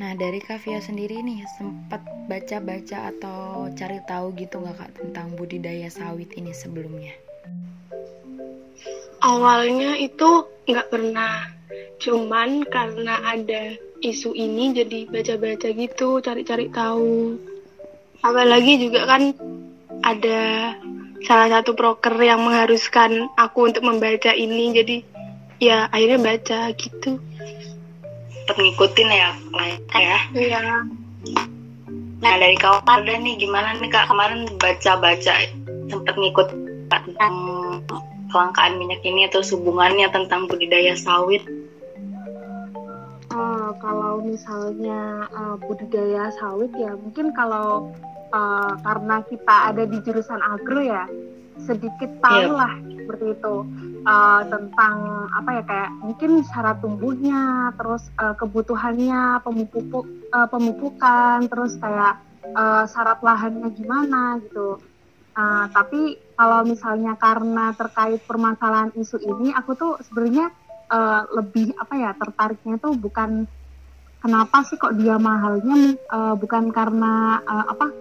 Nah 0.01 0.11
dari 0.17 0.41
Kavia 0.41 0.81
sendiri 0.81 1.21
nih 1.21 1.45
sempat 1.55 2.01
baca-baca 2.25 3.13
atau 3.13 3.69
cari 3.77 4.01
tahu 4.09 4.33
gitu 4.35 4.59
nggak 4.59 4.77
kak 4.81 4.91
tentang 4.97 5.37
budidaya 5.37 5.87
sawit 5.87 6.33
ini 6.35 6.51
sebelumnya? 6.51 7.13
Awalnya 9.21 10.01
itu 10.01 10.49
nggak 10.65 10.89
pernah, 10.89 11.45
cuman 12.01 12.65
karena 12.65 13.21
ada 13.21 13.77
isu 14.01 14.33
ini 14.33 14.73
jadi 14.73 15.05
baca-baca 15.05 15.69
gitu, 15.69 16.17
cari-cari 16.25 16.73
tahu. 16.73 17.37
Apalagi 18.21 18.87
juga 18.87 19.09
kan 19.09 19.33
ada 20.05 20.73
salah 21.25 21.47
satu 21.49 21.77
broker 21.77 22.17
yang 22.17 22.41
mengharuskan 22.41 23.29
aku 23.37 23.69
untuk 23.69 23.85
membaca 23.85 24.33
ini, 24.33 24.73
jadi 24.73 24.97
ya 25.61 25.89
akhirnya 25.93 26.19
baca 26.21 26.59
gitu. 26.73 27.21
Tetap 28.41 28.57
ngikutin 28.57 29.09
ya 29.09 29.29
ya. 29.93 30.17
Iya. 30.33 30.61
Nah 32.21 32.33
dari 32.37 32.57
kau 32.57 32.81
ada 32.85 33.13
nih 33.17 33.37
gimana 33.37 33.77
nih 33.77 33.89
kak? 33.89 34.09
Kemarin 34.09 34.45
baca-baca 34.57 35.33
sempat 35.89 36.15
ngikut 36.17 36.47
tentang 36.89 37.35
kelangkaan 38.31 38.79
minyak 38.79 39.03
ini 39.03 39.27
atau 39.29 39.43
hubungannya 39.43 40.07
tentang 40.09 40.49
budidaya 40.49 40.97
sawit. 40.97 41.43
Uh, 43.31 43.71
kalau 43.79 44.19
misalnya 44.19 45.25
uh, 45.31 45.55
budidaya 45.63 46.27
sawit 46.35 46.67
ya 46.75 46.91
mungkin 46.99 47.31
kalau 47.31 47.95
uh, 48.33 48.73
karena 48.81 49.21
kita 49.27 49.55
ada 49.71 49.83
di 49.85 49.97
jurusan 50.01 50.41
agro 50.41 50.81
ya 50.81 51.05
sedikit 51.61 52.09
tahu 52.23 52.57
lah 52.57 52.73
seperti 52.81 53.37
itu 53.37 53.55
uh, 54.05 54.41
tentang 54.49 54.95
apa 55.35 55.49
ya 55.61 55.63
kayak 55.65 55.91
mungkin 56.01 56.31
syarat 56.47 56.77
tumbuhnya, 56.81 57.73
terus 57.77 58.09
uh, 58.17 58.33
kebutuhannya, 58.37 59.41
pemupuk 59.45 60.05
uh, 60.33 60.47
pemupukan, 60.49 61.45
terus 61.45 61.77
kayak 61.77 62.21
uh, 62.57 62.83
syarat 62.89 63.21
lahannya 63.21 63.69
gimana 63.77 64.41
gitu. 64.41 64.81
Uh, 65.31 65.65
tapi 65.71 66.19
kalau 66.35 66.67
misalnya 66.67 67.15
karena 67.15 67.71
terkait 67.77 68.19
permasalahan 68.27 68.91
isu 68.97 69.21
ini, 69.21 69.55
aku 69.55 69.77
tuh 69.77 69.93
sebenarnya 70.03 70.51
uh, 70.91 71.23
lebih 71.39 71.71
apa 71.79 71.93
ya 71.95 72.11
tertariknya 72.17 72.75
tuh 72.81 72.97
bukan 72.99 73.47
kenapa 74.19 74.65
sih 74.67 74.75
kok 74.75 74.97
dia 74.99 75.15
mahalnya, 75.15 75.95
uh, 76.11 76.35
bukan 76.35 76.73
karena 76.73 77.39
uh, 77.47 77.65
apa 77.71 78.00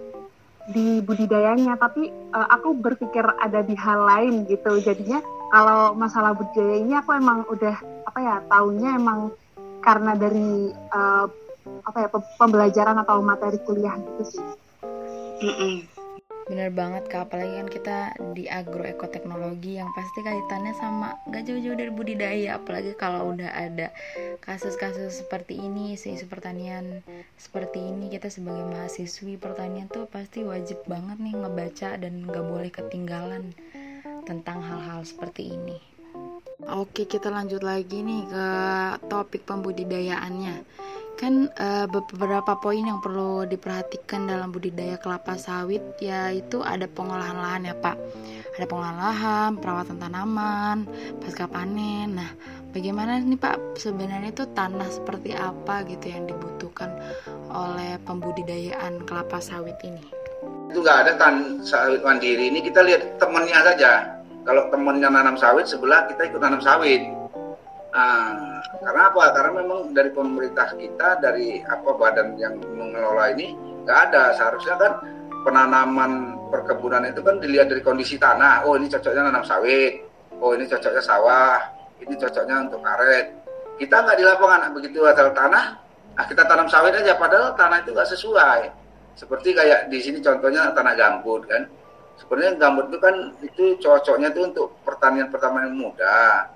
di 0.71 1.03
budidayanya, 1.03 1.75
tapi 1.77 2.09
uh, 2.31 2.47
aku 2.49 2.73
berpikir 2.79 3.21
ada 3.21 3.61
di 3.61 3.75
hal 3.77 4.07
lain 4.07 4.47
gitu. 4.47 4.79
Jadinya 4.81 5.19
kalau 5.51 5.93
masalah 5.93 6.33
budidaya 6.33 6.79
ini 6.79 6.95
aku 6.95 7.11
emang 7.13 7.43
udah 7.51 7.75
apa 8.07 8.19
ya 8.19 8.35
tahunya 8.47 8.89
emang 8.97 9.35
karena 9.83 10.15
dari 10.15 10.71
uh, 10.71 11.27
apa 11.85 11.97
ya 12.01 12.09
pembelajaran 12.39 12.97
atau 13.03 13.21
materi 13.21 13.59
kuliah 13.61 13.93
gitu 13.99 14.39
sih. 14.39 14.43
Mm 15.41 15.53
-mm. 15.53 16.00
Bener 16.51 16.67
banget 16.67 17.07
kak, 17.07 17.31
apalagi 17.31 17.63
kan 17.63 17.69
kita 17.71 17.97
di 18.35 18.43
agroekoteknologi 18.43 19.79
yang 19.79 19.95
pasti 19.95 20.19
kaitannya 20.19 20.75
sama 20.75 21.15
gak 21.31 21.47
jauh-jauh 21.47 21.79
dari 21.79 21.87
budidaya. 21.95 22.59
Apalagi 22.59 22.91
kalau 22.99 23.31
udah 23.31 23.55
ada 23.55 23.95
kasus-kasus 24.43 25.23
seperti 25.23 25.63
ini, 25.63 25.95
isu 25.95 26.27
pertanian 26.27 27.07
seperti 27.39 27.79
ini 27.79 28.11
Kita 28.11 28.27
sebagai 28.27 28.67
mahasiswi 28.67 29.39
pertanian 29.39 29.87
tuh 29.87 30.11
pasti 30.11 30.43
wajib 30.43 30.83
banget 30.91 31.23
nih 31.23 31.39
ngebaca 31.39 31.95
dan 31.95 32.27
gak 32.27 32.43
boleh 32.43 32.67
ketinggalan 32.67 33.55
tentang 34.27 34.59
hal-hal 34.59 35.07
seperti 35.07 35.55
ini. 35.55 35.79
Oke 36.67 37.07
kita 37.07 37.31
lanjut 37.31 37.63
lagi 37.63 38.03
nih 38.03 38.27
ke 38.27 38.45
topik 39.07 39.47
pembudidayaannya 39.47 40.67
kan 41.19 41.51
uh, 41.57 41.85
beberapa 41.89 42.57
poin 42.57 42.81
yang 42.81 42.99
perlu 42.99 43.45
diperhatikan 43.45 44.25
dalam 44.25 44.49
budidaya 44.49 44.97
kelapa 44.97 45.37
sawit 45.37 45.81
yaitu 46.01 46.61
ada 46.65 46.89
pengolahan 46.89 47.37
lahan 47.37 47.69
ya 47.69 47.75
Pak. 47.77 47.97
Ada 48.57 48.65
pengolahan 48.67 48.99
lahan, 48.99 49.51
perawatan 49.61 49.97
tanaman, 50.01 50.77
pasca 51.23 51.47
panen. 51.47 52.19
Nah, 52.19 52.31
bagaimana 52.75 53.21
nih 53.21 53.39
Pak 53.39 53.79
sebenarnya 53.79 54.33
itu 54.33 54.43
tanah 54.51 54.89
seperti 54.91 55.31
apa 55.37 55.87
gitu 55.87 56.11
yang 56.11 56.27
dibutuhkan 56.27 56.91
oleh 57.51 57.95
pembudidayaan 58.03 59.07
kelapa 59.07 59.39
sawit 59.39 59.77
ini? 59.87 60.03
Itu 60.71 60.83
nggak 60.83 60.97
ada 61.07 61.11
tan 61.19 61.63
sawit 61.63 62.03
mandiri 62.03 62.51
ini 62.51 62.59
kita 62.63 62.83
lihat 62.83 63.19
temennya 63.19 63.59
saja. 63.61 63.91
Kalau 64.41 64.67
temennya 64.73 65.07
nanam 65.13 65.37
sawit 65.37 65.69
sebelah 65.69 66.09
kita 66.09 66.33
ikut 66.33 66.41
nanam 66.41 66.59
sawit. 66.59 67.20
Nah, 67.91 68.63
karena 68.79 69.11
apa? 69.11 69.23
Karena 69.35 69.51
memang 69.59 69.91
dari 69.91 70.11
pemerintah 70.15 70.71
kita, 70.79 71.19
dari 71.19 71.59
apa 71.59 71.91
badan 71.91 72.39
yang 72.39 72.55
mengelola 72.71 73.35
ini 73.35 73.51
nggak 73.83 73.99
ada. 74.11 74.31
Seharusnya 74.39 74.79
kan 74.79 74.91
penanaman 75.43 76.39
perkebunan 76.47 77.03
itu 77.11 77.19
kan 77.19 77.43
dilihat 77.43 77.67
dari 77.67 77.83
kondisi 77.83 78.15
tanah. 78.15 78.63
Oh 78.63 78.79
ini 78.79 78.87
cocoknya 78.87 79.27
nanam 79.27 79.43
sawit. 79.43 80.07
Oh 80.39 80.55
ini 80.55 80.63
cocoknya 80.71 81.03
sawah. 81.03 81.59
Ini 81.99 82.15
cocoknya 82.15 82.55
untuk 82.71 82.79
karet. 82.79 83.27
Kita 83.75 83.95
nggak 84.07 84.17
di 84.17 84.23
lapangan 84.23 84.71
begitu 84.71 85.03
asal 85.03 85.35
tanah. 85.35 85.65
Nah, 86.15 86.25
kita 86.27 86.47
tanam 86.47 86.71
sawit 86.71 86.95
aja. 86.95 87.19
Padahal 87.19 87.59
tanah 87.59 87.83
itu 87.83 87.91
nggak 87.91 88.07
sesuai. 88.07 88.61
Seperti 89.19 89.51
kayak 89.51 89.91
di 89.91 89.99
sini 89.99 90.23
contohnya 90.23 90.71
tanah 90.71 90.95
gambut 90.95 91.43
kan. 91.43 91.67
Sebenarnya 92.23 92.55
gambut 92.55 92.87
itu 92.87 92.97
kan 93.03 93.15
itu 93.43 93.63
cocoknya 93.83 94.31
itu 94.31 94.47
untuk 94.47 94.79
pertanian-pertanian 94.87 95.75
muda 95.75 96.47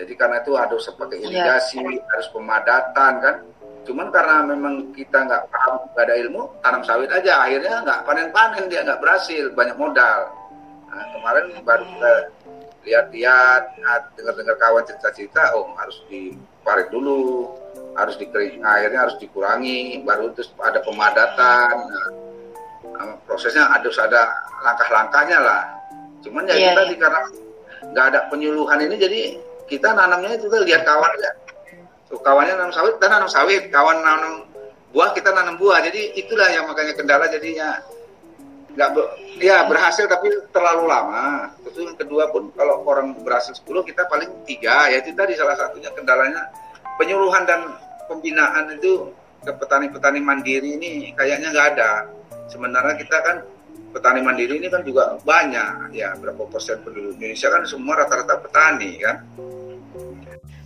jadi 0.00 0.12
karena 0.16 0.40
itu 0.40 0.52
harus 0.56 0.82
sebagai 0.88 1.20
iya. 1.20 1.28
irigasi, 1.28 1.80
ya. 1.84 2.00
harus 2.08 2.28
pemadatan 2.32 3.12
kan. 3.20 3.36
Cuman 3.82 4.14
karena 4.14 4.46
memang 4.46 4.94
kita 4.94 5.26
nggak 5.26 5.50
paham, 5.50 5.74
nggak 5.92 6.04
ada 6.06 6.16
ilmu, 6.22 6.42
tanam 6.62 6.82
sawit 6.86 7.10
aja. 7.10 7.44
Akhirnya 7.44 7.82
nggak 7.82 8.00
panen-panen, 8.06 8.70
dia 8.70 8.86
nggak 8.86 9.02
berhasil, 9.02 9.50
banyak 9.52 9.76
modal. 9.76 10.30
Nah, 10.88 11.04
kemarin 11.18 11.44
baru 11.66 11.84
kita 11.88 12.12
lihat-lihat, 12.82 13.62
dengar-dengar 14.16 14.56
kawan 14.58 14.84
cerita-cerita, 14.86 15.54
oh 15.58 15.74
harus 15.78 15.98
diparit 16.06 16.88
dulu, 16.94 17.50
harus 17.98 18.14
dikering, 18.16 18.62
akhirnya 18.62 19.06
harus 19.06 19.16
dikurangi, 19.18 20.02
baru 20.06 20.30
terus 20.32 20.54
ada 20.62 20.78
pemadatan. 20.82 21.74
Nah, 22.92 23.18
prosesnya 23.26 23.66
harus 23.66 23.98
ada 23.98 24.30
langkah-langkahnya 24.62 25.38
lah. 25.42 25.62
Cuman 26.22 26.46
ya 26.46 26.54
yeah. 26.54 26.74
kita 26.74 26.82
di 26.86 26.96
karena 27.02 27.22
nggak 27.92 28.06
ada 28.14 28.20
penyuluhan 28.30 28.78
ini 28.78 28.94
jadi 28.94 29.20
kita 29.70 29.94
nanamnya 29.94 30.38
itu 30.38 30.46
lihat 30.50 30.82
kawan 30.86 31.12
ya 31.20 31.32
so, 32.12 32.20
kawannya 32.20 32.54
nanam 32.60 32.72
sawit 32.76 33.00
kita 33.00 33.08
nanam 33.08 33.30
sawit. 33.32 33.62
Kawan 33.72 33.98
nanam 34.04 34.32
buah 34.92 35.16
kita 35.16 35.32
nanam 35.32 35.56
buah. 35.56 35.80
Jadi 35.80 36.20
itulah 36.20 36.52
yang 36.52 36.68
makanya 36.68 36.92
kendala 36.92 37.24
jadinya. 37.32 37.80
Nggak 38.72 38.88
ber, 38.96 39.04
ya 39.40 39.64
berhasil 39.64 40.04
tapi 40.04 40.28
terlalu 40.52 40.84
lama. 40.92 41.56
Terus 41.64 41.88
yang 41.88 41.96
kedua 41.96 42.28
pun 42.28 42.52
kalau 42.52 42.84
orang 42.84 43.16
berhasil 43.24 43.56
10 43.56 43.88
kita 43.88 44.04
paling 44.12 44.28
tiga. 44.44 44.92
Ya 44.92 45.00
itu 45.00 45.16
tadi 45.16 45.32
salah 45.40 45.56
satunya 45.56 45.88
kendalanya. 45.96 46.52
Penyuluhan 47.00 47.48
dan 47.48 47.80
pembinaan 48.08 48.76
itu 48.76 49.08
ke 49.42 49.50
petani-petani 49.56 50.20
mandiri 50.20 50.76
ini 50.76 51.16
kayaknya 51.16 51.52
nggak 51.52 51.68
ada. 51.76 51.90
Sementara 52.52 52.96
kita 53.00 53.16
kan 53.24 53.36
petani 53.92 54.24
mandiri 54.24 54.56
ini 54.58 54.72
kan 54.72 54.82
juga 54.82 55.20
banyak 55.20 55.92
ya 55.92 56.16
berapa 56.16 56.48
persen 56.48 56.80
penduduk 56.80 57.20
Indonesia 57.20 57.48
kan 57.52 57.62
semua 57.68 58.00
rata-rata 58.00 58.40
petani 58.40 58.98
kan? 58.98 59.16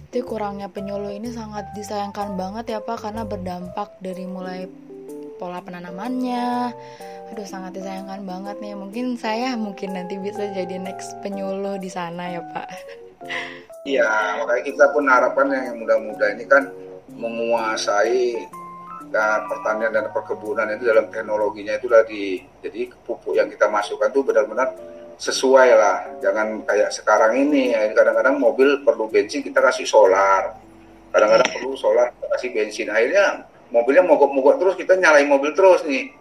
Itu 0.08 0.22
kurangnya 0.24 0.70
penyuluh 0.70 1.12
ini 1.12 1.28
sangat 1.34 1.68
disayangkan 1.76 2.38
banget 2.38 2.72
ya 2.72 2.80
Pak 2.80 3.04
karena 3.04 3.26
berdampak 3.26 3.98
dari 4.00 4.24
mulai 4.24 4.70
pola 5.36 5.60
penanamannya. 5.60 6.72
Aduh 7.34 7.44
sangat 7.44 7.76
disayangkan 7.76 8.22
banget 8.24 8.56
nih. 8.62 8.72
Mungkin 8.78 9.18
saya 9.18 9.58
mungkin 9.58 9.98
nanti 9.98 10.16
bisa 10.16 10.46
jadi 10.54 10.78
next 10.78 11.18
penyuluh 11.20 11.76
di 11.76 11.90
sana 11.90 12.38
ya 12.38 12.42
Pak. 12.54 12.68
Iya 13.86 14.42
makanya 14.42 14.62
kita 14.66 14.84
pun 14.90 15.04
harapan 15.06 15.46
yang 15.52 15.78
muda-muda 15.82 16.26
ini 16.34 16.44
kan 16.46 16.70
menguasai 17.14 18.34
pertanian 19.48 19.92
dan 19.94 20.10
perkebunan 20.10 20.66
itu 20.74 20.84
dalam 20.88 21.06
teknologinya 21.08 21.78
itu 21.78 21.86
tadi 21.86 22.42
jadi 22.62 22.92
pupuk 23.06 23.36
yang 23.38 23.48
kita 23.48 23.70
masukkan 23.70 24.10
itu 24.10 24.20
benar-benar 24.26 24.74
sesuai 25.16 25.68
lah. 25.72 25.96
Jangan 26.20 26.66
kayak 26.68 26.90
sekarang 26.92 27.36
ini 27.38 27.72
kadang-kadang 27.96 28.36
mobil 28.36 28.84
perlu 28.84 29.08
bensin 29.08 29.40
kita 29.40 29.64
kasih 29.64 29.88
solar. 29.88 30.58
Kadang-kadang 31.14 31.48
perlu 31.56 31.72
solar 31.78 32.12
kita 32.12 32.26
kasih 32.36 32.48
bensin. 32.52 32.86
Akhirnya 32.92 33.48
mobilnya 33.72 34.04
mogok-mogok 34.04 34.54
terus 34.60 34.74
kita 34.76 34.98
nyalain 35.00 35.26
mobil 35.26 35.56
terus 35.56 35.82
nih. 35.88 36.12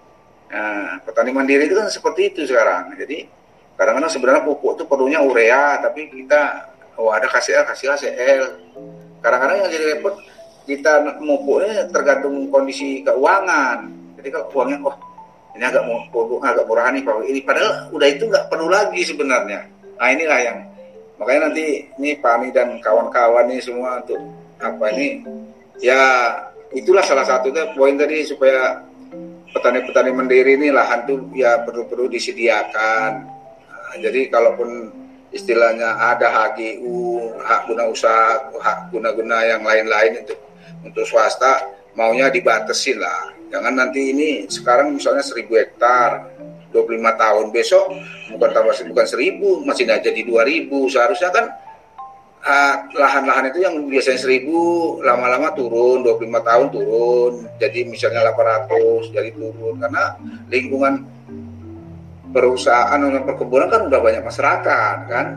Nah, 0.45 1.01
petani 1.03 1.35
mandiri 1.35 1.67
itu 1.67 1.75
kan 1.75 1.89
seperti 1.91 2.31
itu 2.31 2.47
sekarang. 2.47 2.95
Jadi 2.95 3.27
kadang-kadang 3.75 4.11
sebenarnya 4.11 4.43
pupuk 4.47 4.79
itu 4.79 4.83
perlunya 4.87 5.19
urea 5.19 5.83
tapi 5.83 6.07
kita 6.07 6.71
oh 6.95 7.11
ada 7.11 7.27
KCL 7.27 7.67
kasih 7.67 7.91
CL 7.99 8.43
kadang-kadang 9.19 9.67
yang 9.67 9.69
jadi 9.71 9.85
repot 9.99 10.15
kita 10.65 11.05
pupuknya 11.21 11.85
tergantung 11.93 12.49
kondisi 12.49 13.05
keuangan. 13.05 13.85
Jadi 14.17 14.27
kalau 14.33 14.49
uangnya 14.53 14.77
oh 14.81 14.95
ini 15.55 15.63
agak 15.63 15.83
mau 15.87 16.03
agak 16.43 16.65
murah 16.67 16.91
nih 16.91 17.01
pak 17.05 17.15
ini. 17.29 17.39
Padahal 17.45 17.71
udah 17.93 18.07
itu 18.09 18.23
nggak 18.27 18.45
perlu 18.51 18.67
lagi 18.67 19.01
sebenarnya. 19.05 19.69
Nah 19.95 20.09
inilah 20.11 20.39
yang 20.43 20.57
makanya 21.15 21.47
nanti 21.47 21.87
ini 21.95 22.19
Pak 22.19 22.31
Ani 22.35 22.47
dan 22.51 22.75
kawan-kawan 22.83 23.47
ini 23.47 23.63
semua 23.63 24.03
untuk 24.03 24.19
apa 24.59 24.85
ini? 24.97 25.23
Ya 25.79 26.01
itulah 26.75 27.05
salah 27.07 27.23
satunya 27.23 27.71
poin 27.71 27.95
tadi 27.95 28.27
supaya 28.27 28.83
petani-petani 29.55 30.11
mandiri 30.11 30.59
ini 30.59 30.67
lahan 30.75 31.07
tuh 31.07 31.31
ya 31.31 31.63
perlu-perlu 31.63 32.11
disediakan. 32.11 33.11
Nah, 33.71 33.95
jadi 34.03 34.27
kalaupun 34.27 34.91
istilahnya 35.31 35.95
ada 35.95 36.27
HGU 36.27 37.31
hak 37.39 37.71
guna 37.71 37.87
usaha 37.87 38.51
hak 38.59 38.91
guna-guna 38.91 39.39
yang 39.47 39.63
lain-lain 39.63 40.19
itu 40.19 40.35
untuk 40.85 41.03
swasta 41.03 41.73
maunya 41.97 42.29
dibatasi 42.29 42.95
lah. 42.95 43.33
Jangan 43.49 43.73
nanti 43.73 44.11
ini 44.13 44.45
sekarang 44.45 44.93
misalnya 44.93 45.23
1000 45.23 45.47
hektar 45.49 46.09
25 46.69 47.21
tahun. 47.21 47.45
Besok 47.55 47.85
bukan 48.35 48.49
tambah 48.51 48.75
bukan 48.91 49.05
1000 49.07 49.65
masih 49.65 49.83
nggak 49.87 50.01
jadi 50.05 50.21
2000 50.27 50.91
seharusnya 50.91 51.29
kan 51.31 51.45
lahan-lahan 52.93 53.49
uh, 53.49 53.49
itu 53.49 53.59
yang 53.65 53.89
biasanya 53.89 54.21
1000 54.21 55.01
lama-lama 55.01 55.49
turun 55.57 56.05
25 56.05 56.49
tahun 56.49 56.67
turun. 56.69 57.33
Jadi 57.57 57.79
misalnya 57.89 58.29
800 58.35 59.15
jadi 59.15 59.29
turun. 59.33 59.81
Karena 59.81 60.13
lingkungan 60.51 60.93
perusahaan 62.35 62.99
dan 62.99 63.23
perkebunan 63.23 63.71
kan 63.71 63.81
udah 63.87 63.99
banyak 64.03 64.23
masyarakat 64.27 64.97
kan? 65.07 65.27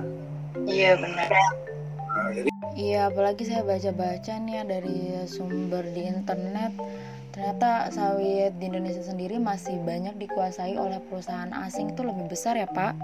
Iya 0.67 0.99
benar 0.99 1.68
iya 2.79 3.11
apalagi 3.11 3.43
saya 3.43 3.67
baca-baca 3.67 4.39
nih 4.39 4.55
ya 4.55 4.63
dari 4.63 4.99
sumber 5.27 5.83
di 5.91 6.07
internet 6.07 6.79
ternyata 7.35 7.91
sawit 7.91 8.55
di 8.63 8.71
Indonesia 8.71 9.03
sendiri 9.03 9.43
masih 9.43 9.83
banyak 9.83 10.15
dikuasai 10.15 10.79
oleh 10.79 11.03
perusahaan 11.11 11.51
asing 11.67 11.91
itu 11.95 12.07
lebih 12.07 12.31
besar 12.31 12.55
ya 12.55 12.71
Pak? 12.71 12.95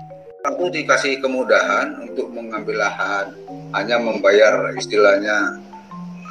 Aku 0.46 0.70
dikasih 0.70 1.24
kemudahan 1.24 2.04
untuk 2.04 2.28
mengambil 2.34 2.82
lahan, 2.82 3.32
hanya 3.72 3.96
membayar 3.96 4.74
istilahnya 4.76 5.62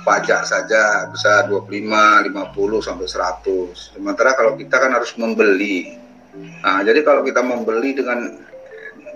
pajak 0.04 0.44
saja 0.44 1.08
bisa 1.10 1.48
25, 1.48 2.28
50 2.28 2.84
sampai 2.84 3.08
100. 3.08 3.96
Sementara 3.96 4.36
kalau 4.36 4.54
kita 4.60 4.76
kan 4.78 4.92
harus 4.94 5.16
membeli. 5.16 5.98
Nah, 6.62 6.84
jadi 6.84 7.02
kalau 7.02 7.24
kita 7.24 7.42
membeli 7.42 7.96
dengan 7.96 8.38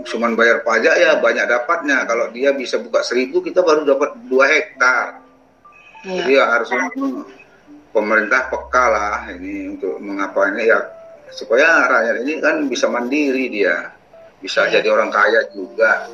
cuman 0.05 0.37
bayar 0.37 0.61
pajak 0.61 0.95
ya 0.99 1.17
banyak 1.17 1.45
dapatnya. 1.47 2.05
Kalau 2.05 2.29
dia 2.29 2.53
bisa 2.53 2.77
buka 2.77 3.01
seribu 3.01 3.41
kita 3.41 3.63
baru 3.65 3.87
dapat 3.87 4.13
dua 4.29 4.45
hektar. 4.45 5.21
Iya. 6.05 6.13
Jadi 6.21 6.31
ya 6.37 6.45
harusnya 6.53 6.83
pemerintah 7.89 8.41
peka 8.53 8.85
lah 8.93 9.17
ini 9.33 9.73
untuk 9.73 9.97
mengapa 9.97 10.53
ini 10.53 10.69
ya 10.69 10.79
supaya 11.33 11.89
rakyat 11.89 12.15
ini 12.23 12.33
kan 12.39 12.55
bisa 12.69 12.85
mandiri 12.87 13.49
dia, 13.49 13.91
bisa 14.39 14.69
Iya. 14.69 14.79
jadi 14.79 14.87
orang 14.93 15.09
kaya 15.09 15.41
juga. 15.51 16.07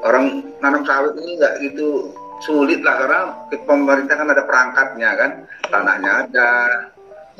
Orang 0.00 0.44
nanam 0.60 0.84
sawit 0.84 1.16
ini 1.20 1.40
nggak 1.40 1.54
gitu 1.72 2.12
sulit 2.44 2.84
lah 2.84 3.00
karena 3.00 3.20
pemerintah 3.64 4.16
kan 4.16 4.28
ada 4.28 4.44
perangkatnya 4.44 5.10
kan, 5.16 5.30
tanahnya 5.72 6.10
ada, 6.28 6.50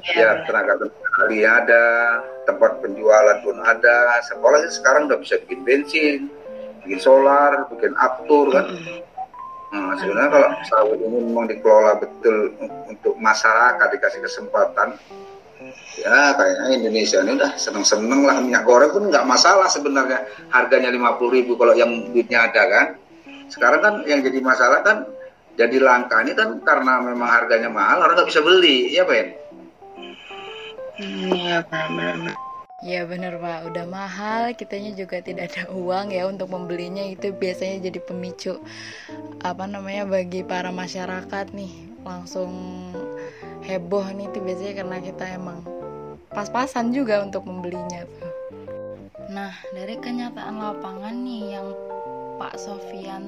Iya. 0.00 0.40
ya 0.40 0.44
tenaga 0.48 0.72
ahli 1.16 1.48
ada, 1.48 2.20
tempat 2.44 2.84
penjualan 2.84 3.40
pun 3.40 3.56
ada. 3.64 4.20
Sekolah 4.28 4.60
sekarang 4.68 5.08
udah 5.08 5.18
bisa 5.20 5.40
bikin 5.44 5.60
bensin, 5.64 6.18
bikin 6.84 7.00
solar, 7.00 7.64
bikin 7.72 7.96
aptur 7.96 8.52
kan. 8.52 8.66
Nah, 9.72 9.92
sebenarnya 9.98 10.30
kalau 10.30 10.48
sawit 10.70 10.98
ini 11.02 11.18
memang 11.26 11.50
dikelola 11.50 11.98
betul 11.98 12.54
untuk 12.86 13.14
masyarakat 13.18 13.88
dikasih 13.98 14.20
kesempatan, 14.22 14.94
ya 16.00 16.32
kayaknya 16.38 16.66
Indonesia 16.80 17.18
ini 17.24 17.32
udah 17.34 17.52
seneng-seneng 17.58 18.20
lah 18.24 18.38
minyak 18.38 18.62
goreng 18.62 18.94
pun 18.94 19.10
nggak 19.10 19.26
masalah 19.26 19.66
sebenarnya 19.66 20.22
harganya 20.54 20.94
50.000 20.94 21.34
ribu 21.34 21.52
kalau 21.58 21.74
yang 21.74 22.08
duitnya 22.14 22.46
ada 22.46 22.62
kan. 22.70 22.86
Sekarang 23.50 23.80
kan 23.82 23.94
yang 24.06 24.22
jadi 24.22 24.38
masalah 24.38 24.80
kan 24.86 25.06
jadi 25.56 25.76
langka 25.82 26.22
ini 26.22 26.32
kan 26.36 26.60
karena 26.62 27.02
memang 27.02 27.26
harganya 27.28 27.72
mahal 27.72 28.06
orang 28.06 28.22
nggak 28.22 28.30
bisa 28.30 28.40
beli, 28.44 28.94
ya 28.94 29.02
Ben? 29.02 29.34
Iya. 30.96 31.64
Ya 32.84 33.08
bener 33.08 33.40
pak, 33.40 33.72
udah 33.72 33.88
mahal, 33.88 34.52
kitanya 34.52 34.92
juga 34.92 35.24
tidak 35.24 35.48
ada 35.48 35.72
uang 35.72 36.12
ya 36.12 36.28
untuk 36.28 36.52
membelinya 36.52 37.00
itu 37.08 37.32
biasanya 37.32 37.88
jadi 37.88 38.04
pemicu 38.04 38.60
apa 39.40 39.64
namanya 39.64 40.04
bagi 40.04 40.44
para 40.44 40.68
masyarakat 40.68 41.56
nih 41.56 41.72
langsung 42.04 42.52
heboh 43.64 44.04
nih 44.12 44.28
itu 44.28 44.38
biasanya 44.44 44.74
karena 44.84 44.96
kita 45.00 45.24
emang 45.40 45.64
pas-pasan 46.28 46.92
juga 46.92 47.24
untuk 47.24 47.48
membelinya 47.48 48.04
tuh. 48.04 48.32
Nah 49.32 49.56
dari 49.72 49.96
kenyataan 49.96 50.60
lapangan 50.60 51.16
nih 51.16 51.56
yang 51.56 51.72
Pak 52.36 52.60
Sofian 52.60 53.24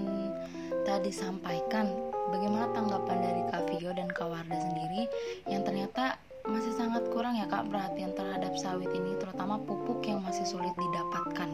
tadi 0.84 1.08
sampaikan, 1.08 1.88
bagaimana 2.28 2.68
tanggapan 2.76 3.18
dari 3.24 3.42
Kak 3.48 3.64
Vio 3.72 3.96
dan 3.96 4.12
Kak 4.12 4.28
Warda 4.28 4.60
sendiri 4.60 5.08
yang 5.48 5.64
ternyata 5.64 6.20
masih 6.48 6.72
sangat 6.80 7.04
kurang 7.12 7.36
ya 7.36 7.44
kak 7.44 7.68
perhatian 7.68 8.16
terhadap 8.16 8.56
sawit 8.56 8.88
ini 8.96 9.12
terutama 9.20 9.60
pupuk 9.68 10.00
yang 10.08 10.24
masih 10.24 10.48
sulit 10.48 10.72
didapatkan. 10.80 11.48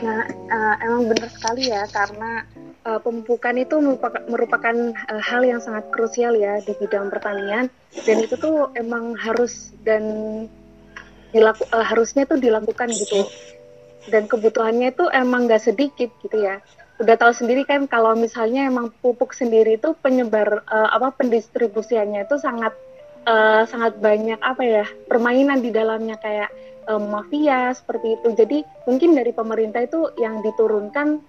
Nah, 0.00 0.24
eh, 0.28 0.74
emang 0.88 1.12
benar 1.12 1.28
sekali 1.28 1.68
ya 1.68 1.84
karena 1.92 2.48
eh, 2.88 3.00
pemupukan 3.04 3.54
itu 3.60 3.76
merupakan, 3.84 4.22
merupakan 4.32 4.76
eh, 4.96 5.22
hal 5.22 5.44
yang 5.44 5.60
sangat 5.60 5.92
krusial 5.92 6.32
ya 6.40 6.64
di 6.64 6.72
bidang 6.72 7.12
pertanian. 7.12 7.68
Dan 8.08 8.24
itu 8.24 8.40
tuh 8.40 8.72
emang 8.80 9.12
harus 9.20 9.76
dan 9.84 10.02
dilaku, 11.36 11.68
eh, 11.68 11.84
harusnya 11.84 12.24
tuh 12.24 12.40
dilakukan 12.40 12.88
gitu. 12.96 13.28
Dan 14.08 14.24
kebutuhannya 14.24 14.92
itu 14.92 15.04
emang 15.12 15.48
nggak 15.48 15.68
sedikit 15.68 16.08
gitu 16.24 16.40
ya. 16.40 16.64
Udah 16.96 17.20
tahu 17.20 17.32
sendiri 17.36 17.68
kan 17.68 17.84
kalau 17.90 18.16
misalnya 18.16 18.64
emang 18.64 18.88
pupuk 19.04 19.36
sendiri 19.36 19.76
itu 19.76 19.92
penyebar 20.00 20.64
eh, 20.64 20.88
apa 20.96 21.12
pendistribusiannya 21.12 22.24
itu 22.24 22.40
sangat 22.40 22.72
eh, 23.26 23.62
sangat 23.68 23.98
banyak 23.98 24.38
apa 24.40 24.62
ya 24.62 24.84
permainan 25.08 25.60
di 25.60 25.72
dalamnya 25.72 26.16
kayak 26.20 26.50
eh, 26.88 27.02
mafia 27.02 27.72
seperti 27.74 28.20
itu. 28.20 28.28
Jadi 28.36 28.58
mungkin 28.88 29.16
dari 29.16 29.32
pemerintah 29.34 29.84
itu 29.84 30.12
yang 30.20 30.44
diturunkan 30.44 31.20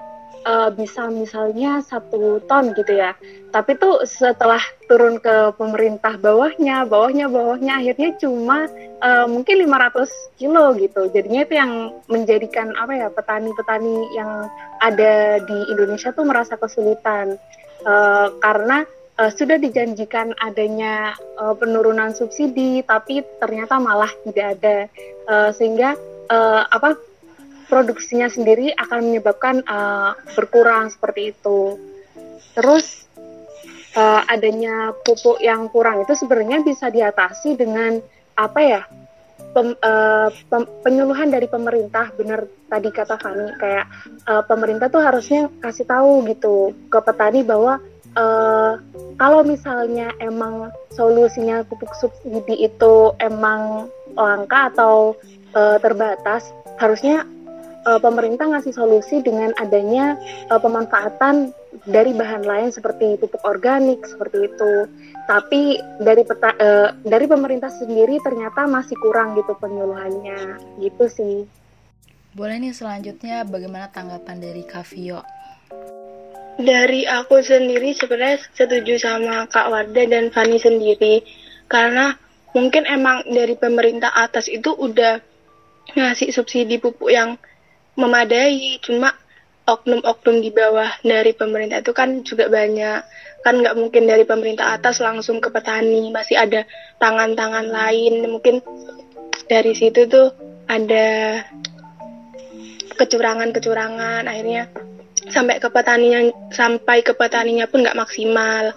eh, 0.45 0.69
bisa 0.75 1.07
misalnya 1.09 1.81
satu 1.81 2.43
ton 2.45 2.75
gitu 2.75 2.93
ya. 2.93 3.15
Tapi 3.49 3.79
tuh 3.79 4.03
setelah 4.03 4.61
turun 4.91 5.17
ke 5.17 5.55
pemerintah 5.55 6.19
bawahnya, 6.19 6.85
bawahnya, 6.85 7.31
bawahnya 7.31 7.79
akhirnya 7.81 8.15
cuma 8.19 8.67
eh, 9.01 9.27
mungkin 9.27 9.65
500 9.65 10.39
kilo 10.39 10.75
gitu. 10.77 11.09
Jadinya 11.09 11.41
itu 11.47 11.53
yang 11.57 11.71
menjadikan 12.11 12.75
apa 12.77 12.93
ya 12.93 13.07
petani-petani 13.09 14.13
yang 14.13 14.51
ada 14.83 15.39
di 15.41 15.57
Indonesia 15.71 16.11
tuh 16.11 16.27
merasa 16.27 16.59
kesulitan 16.59 17.39
Eh, 17.85 18.27
karena 18.41 18.81
eh, 19.15 19.31
sudah 19.31 19.57
dijanjikan 19.59 20.35
adanya 20.39 21.15
eh, 21.15 21.55
penurunan 21.55 22.11
subsidi, 22.15 22.83
tapi 22.83 23.23
ternyata 23.39 23.79
malah 23.79 24.11
tidak 24.27 24.47
ada, 24.59 24.77
Eh, 25.25 25.51
sehingga 25.57 25.97
eh, 26.29 26.63
apa 26.69 26.93
produksinya 27.65 28.29
sendiri 28.29 28.69
akan 28.77 29.09
menyebabkan 29.09 29.65
eh, 29.65 30.11
berkurang 30.37 30.93
seperti 30.93 31.33
itu. 31.33 31.81
Terus 32.53 33.09
eh, 33.97 34.21
adanya 34.29 34.93
pupuk 35.01 35.41
yang 35.41 35.65
kurang 35.73 36.05
itu 36.05 36.13
sebenarnya 36.13 36.61
bisa 36.61 36.93
diatasi 36.93 37.57
dengan 37.57 37.97
apa 38.37 38.59
ya? 38.61 38.81
Pem- 39.55 39.79
eh, 39.81 40.29
pem- 40.45 40.69
penyuluhan 40.85 41.33
dari 41.33 41.49
pemerintah 41.49 42.13
benar 42.13 42.45
tadi 42.69 42.93
kata 42.93 43.17
Fani 43.17 43.49
kayak 43.57 43.85
eh, 44.29 44.43
pemerintah 44.45 44.93
tuh 44.93 45.01
harusnya 45.01 45.49
kasih 45.57 45.89
tahu 45.89 46.21
gitu 46.29 46.69
ke 46.85 46.99
petani 47.01 47.41
bahwa 47.41 47.81
eh, 48.15 48.73
kalau 49.19 49.41
misalnya 49.43 50.11
emang 50.23 50.71
solusinya 50.95 51.63
pupuk 51.67 51.91
subsidi 51.99 52.67
itu 52.67 53.11
emang 53.19 53.91
langka 54.15 54.71
atau 54.71 55.15
eh, 55.55 55.77
terbatas, 55.83 56.51
harusnya 56.79 57.27
eh, 57.87 57.99
pemerintah 57.99 58.47
ngasih 58.51 58.73
solusi 58.75 59.19
dengan 59.23 59.51
adanya 59.59 60.15
eh, 60.51 60.59
pemanfaatan 60.59 61.51
dari 61.85 62.15
bahan 62.15 62.47
lain 62.47 62.71
seperti 62.71 63.19
pupuk 63.19 63.43
organik 63.43 64.03
seperti 64.07 64.47
itu. 64.47 64.73
Tapi 65.25 65.81
dari 65.99 66.23
peta, 66.23 66.53
eh, 66.55 66.89
dari 67.03 67.25
pemerintah 67.27 67.71
sendiri 67.73 68.21
ternyata 68.23 68.63
masih 68.69 68.95
kurang 69.01 69.35
gitu 69.35 69.53
penyuluhannya, 69.59 70.59
gitu 70.79 71.05
sih. 71.11 71.37
boleh 72.35 72.59
nih 72.59 72.75
selanjutnya 72.75 73.47
bagaimana 73.47 73.87
tanggapan 73.95 74.43
dari 74.43 74.67
Kak 74.67 74.83
Vio 74.91 75.23
Dari 76.55 77.03
aku 77.03 77.43
sendiri 77.43 77.91
sebenarnya 77.91 78.39
setuju 78.55 78.95
sama 78.95 79.43
Kak 79.51 79.67
Warda 79.67 80.07
dan 80.07 80.31
Fani 80.31 80.55
sendiri. 80.55 81.19
Karena 81.67 82.15
mungkin 82.55 82.87
emang 82.87 83.27
dari 83.27 83.59
pemerintah 83.59 84.15
atas 84.15 84.47
itu 84.47 84.71
udah 84.71 85.19
ngasih 85.99 86.31
subsidi 86.31 86.79
pupuk 86.79 87.11
yang 87.11 87.35
memadai. 87.99 88.79
Cuma 88.79 89.11
oknum-oknum 89.67 90.39
di 90.39 90.55
bawah 90.55 90.95
dari 91.03 91.35
pemerintah 91.35 91.83
itu 91.83 91.91
kan 91.91 92.23
juga 92.23 92.47
banyak. 92.47 93.03
Kan 93.43 93.59
nggak 93.59 93.75
mungkin 93.75 94.07
dari 94.07 94.23
pemerintah 94.23 94.79
atas 94.79 95.03
langsung 95.03 95.43
ke 95.43 95.51
petani. 95.51 96.07
Masih 96.07 96.39
ada 96.39 96.63
tangan-tangan 97.03 97.67
lain. 97.67 98.31
Mungkin 98.31 98.63
dari 99.51 99.75
situ 99.75 100.07
tuh 100.07 100.31
ada 100.71 101.43
kecurangan-kecurangan. 102.95 104.23
Akhirnya 104.23 104.71
sampai 105.29 105.57
ke 105.57 105.69
petaninya 105.69 106.29
sampai 106.53 107.01
ke 107.01 107.13
petaninya 107.17 107.65
pun 107.69 107.85
nggak 107.85 107.97
maksimal. 107.97 108.73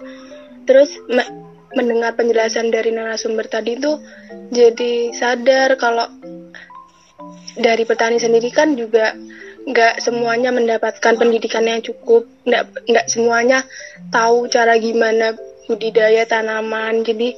Terus 0.65 0.93
me- 1.09 1.47
mendengar 1.77 2.17
penjelasan 2.17 2.73
dari 2.73 2.89
narasumber 2.89 3.45
tadi 3.45 3.77
tuh 3.77 4.01
jadi 4.49 5.13
sadar 5.13 5.77
kalau 5.77 6.09
dari 7.59 7.83
petani 7.85 8.17
sendiri 8.17 8.49
kan 8.49 8.73
juga 8.73 9.13
nggak 9.69 10.01
semuanya 10.01 10.49
mendapatkan 10.49 11.13
pendidikan 11.17 11.65
yang 11.67 11.81
cukup. 11.85 12.25
Nggak 12.45 12.89
nggak 12.89 13.07
semuanya 13.11 13.65
tahu 14.09 14.49
cara 14.49 14.77
gimana 14.81 15.37
budidaya 15.69 16.25
tanaman. 16.25 17.05
Jadi 17.05 17.37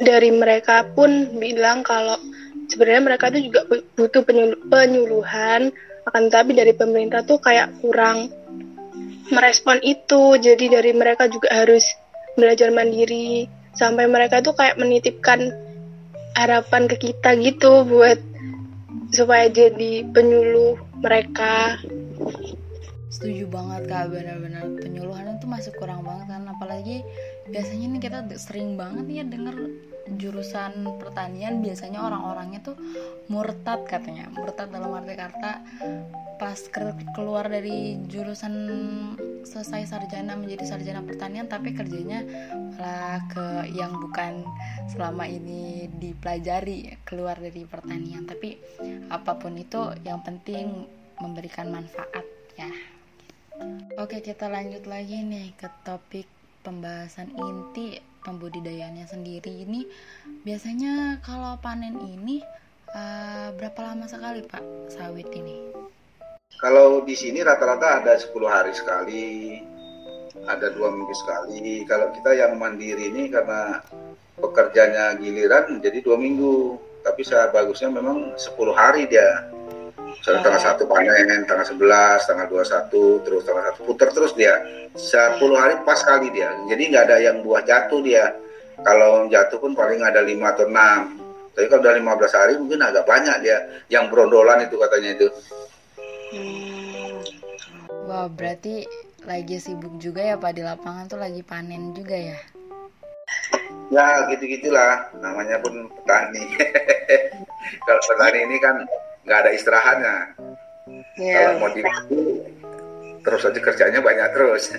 dari 0.00 0.30
mereka 0.32 0.86
pun 0.94 1.36
bilang 1.36 1.84
kalau 1.84 2.16
sebenarnya 2.68 3.02
mereka 3.04 3.32
tuh 3.32 3.42
juga 3.42 3.60
bu- 3.66 3.86
butuh 3.96 4.22
penyul- 4.24 4.60
penyuluhan 4.68 5.72
akan 6.08 6.32
tetapi 6.32 6.52
dari 6.56 6.72
pemerintah 6.72 7.22
tuh 7.22 7.38
kayak 7.38 7.78
kurang 7.84 8.32
merespon 9.28 9.78
itu. 9.84 10.40
Jadi 10.40 10.72
dari 10.72 10.92
mereka 10.96 11.28
juga 11.28 11.52
harus 11.52 11.84
belajar 12.34 12.72
mandiri. 12.72 13.46
Sampai 13.76 14.10
mereka 14.10 14.42
tuh 14.42 14.56
kayak 14.56 14.80
menitipkan 14.80 15.52
harapan 16.34 16.90
ke 16.90 16.96
kita 16.98 17.36
gitu 17.38 17.86
buat 17.86 18.18
supaya 19.12 19.46
jadi 19.52 20.04
penyuluh 20.10 20.80
mereka. 20.98 21.78
Setuju 23.08 23.46
banget 23.48 23.86
kak. 23.86 24.10
Benar-benar 24.10 24.64
penyuluhan 24.80 25.38
itu 25.38 25.46
masih 25.46 25.72
kurang 25.76 26.02
banget 26.02 26.26
kan. 26.32 26.42
Apalagi 26.48 27.04
biasanya 27.48 27.86
nih 27.96 28.00
kita 28.00 28.18
sering 28.36 28.76
banget 28.76 29.06
ya 29.08 29.24
denger 29.24 29.56
jurusan 30.16 30.96
pertanian 30.96 31.60
biasanya 31.60 32.00
orang-orangnya 32.00 32.64
tuh 32.64 32.76
murtad 33.28 33.84
katanya 33.84 34.32
murtad 34.32 34.72
dalam 34.72 34.96
arti 34.96 35.12
kata 35.12 35.52
pas 36.40 36.56
ke- 36.56 37.12
keluar 37.12 37.50
dari 37.50 37.98
jurusan 38.08 38.54
selesai 39.42 39.90
sarjana 39.90 40.38
menjadi 40.38 40.64
sarjana 40.64 41.02
pertanian 41.02 41.50
tapi 41.50 41.74
kerjanya 41.74 42.24
malah 42.78 43.20
ke 43.26 43.46
yang 43.74 43.98
bukan 43.98 44.46
selama 44.86 45.26
ini 45.26 45.90
dipelajari 45.98 47.02
keluar 47.02 47.36
dari 47.36 47.66
pertanian 47.66 48.24
tapi 48.24 48.54
apa 49.10 49.34
pun 49.36 49.58
itu 49.58 49.92
yang 50.06 50.22
penting 50.22 50.86
memberikan 51.18 51.74
manfaat 51.74 52.22
ya. 52.54 52.70
Oke, 53.98 54.22
kita 54.22 54.46
lanjut 54.46 54.86
lagi 54.86 55.26
nih 55.26 55.50
ke 55.58 55.66
topik 55.82 56.37
pembahasan 56.68 57.32
inti 57.32 57.96
pembudidayaannya 58.20 59.08
sendiri 59.08 59.64
ini 59.64 59.88
biasanya 60.44 61.16
kalau 61.24 61.56
panen 61.64 61.96
ini 61.96 62.44
uh, 62.92 63.56
berapa 63.56 63.80
lama 63.88 64.04
sekali 64.04 64.44
Pak 64.44 64.92
sawit 64.92 65.32
ini? 65.32 65.72
Kalau 66.60 67.00
di 67.08 67.16
sini 67.16 67.40
rata-rata 67.40 68.04
ada 68.04 68.12
10 68.20 68.34
hari 68.44 68.72
sekali, 68.76 69.62
ada 70.44 70.68
dua 70.74 70.92
minggu 70.92 71.14
sekali. 71.16 71.86
Kalau 71.88 72.12
kita 72.12 72.34
yang 72.34 72.58
mandiri 72.58 73.14
ini 73.14 73.30
karena 73.32 73.80
pekerjanya 74.36 75.16
giliran 75.16 75.78
jadi 75.78 76.02
dua 76.02 76.18
minggu, 76.18 76.76
tapi 77.06 77.22
saya 77.24 77.48
bagusnya 77.54 77.88
memang 77.94 78.36
10 78.36 78.74
hari 78.74 79.06
dia 79.06 79.48
Misalnya 80.18 80.40
tanggal 80.42 80.62
satu 80.62 80.82
panen, 80.90 81.46
tanggal 81.46 81.66
11, 81.66 82.26
tanggal 82.26 82.46
21, 82.50 83.24
terus 83.24 83.42
tanggal 83.46 83.64
satu 83.70 83.80
puter 83.86 84.08
terus 84.10 84.32
dia. 84.34 84.54
10 84.92 85.38
hari 85.54 85.74
pas 85.86 86.00
kali 86.02 86.28
dia. 86.34 86.50
Jadi 86.66 86.82
nggak 86.90 87.04
ada 87.06 87.16
yang 87.22 87.36
buah 87.46 87.62
jatuh 87.62 88.02
dia. 88.02 88.34
Kalau 88.82 89.30
jatuh 89.30 89.58
pun 89.62 89.72
paling 89.78 90.02
ada 90.02 90.22
5 90.22 90.34
atau 90.42 90.66
6. 90.66 91.54
Tapi 91.54 91.66
kalau 91.70 91.82
udah 91.82 91.94
15 91.98 92.38
hari 92.38 92.52
mungkin 92.58 92.80
agak 92.82 93.06
banyak 93.06 93.36
dia. 93.46 93.58
Yang 93.90 94.04
berondolan 94.10 94.66
itu 94.66 94.74
katanya 94.78 95.10
itu. 95.14 95.26
Hmm. 96.34 97.18
Wah, 98.08 98.26
berarti 98.26 98.88
lagi 99.28 99.60
sibuk 99.60 100.00
juga 100.00 100.24
ya 100.24 100.34
Pak 100.40 100.52
di 100.56 100.62
lapangan 100.64 101.04
tuh 101.06 101.20
lagi 101.20 101.44
panen 101.44 101.92
juga 101.92 102.16
ya? 102.16 102.38
Ya 103.88 104.28
gitu-gitulah, 104.32 105.12
namanya 105.20 105.60
pun 105.60 105.88
petani. 105.92 106.44
kalau 107.88 108.00
petani 108.08 108.38
ini 108.48 108.56
kan 108.60 108.76
nggak 109.28 109.44
ada 109.44 109.50
istirahatnya. 109.52 110.16
Yeah. 111.20 111.52
Kalau 111.52 111.60
mau 111.60 111.70
di 111.76 111.84
terus 113.20 113.44
aja 113.44 113.60
kerjanya 113.60 114.00
banyak 114.00 114.28
terus. 114.32 114.72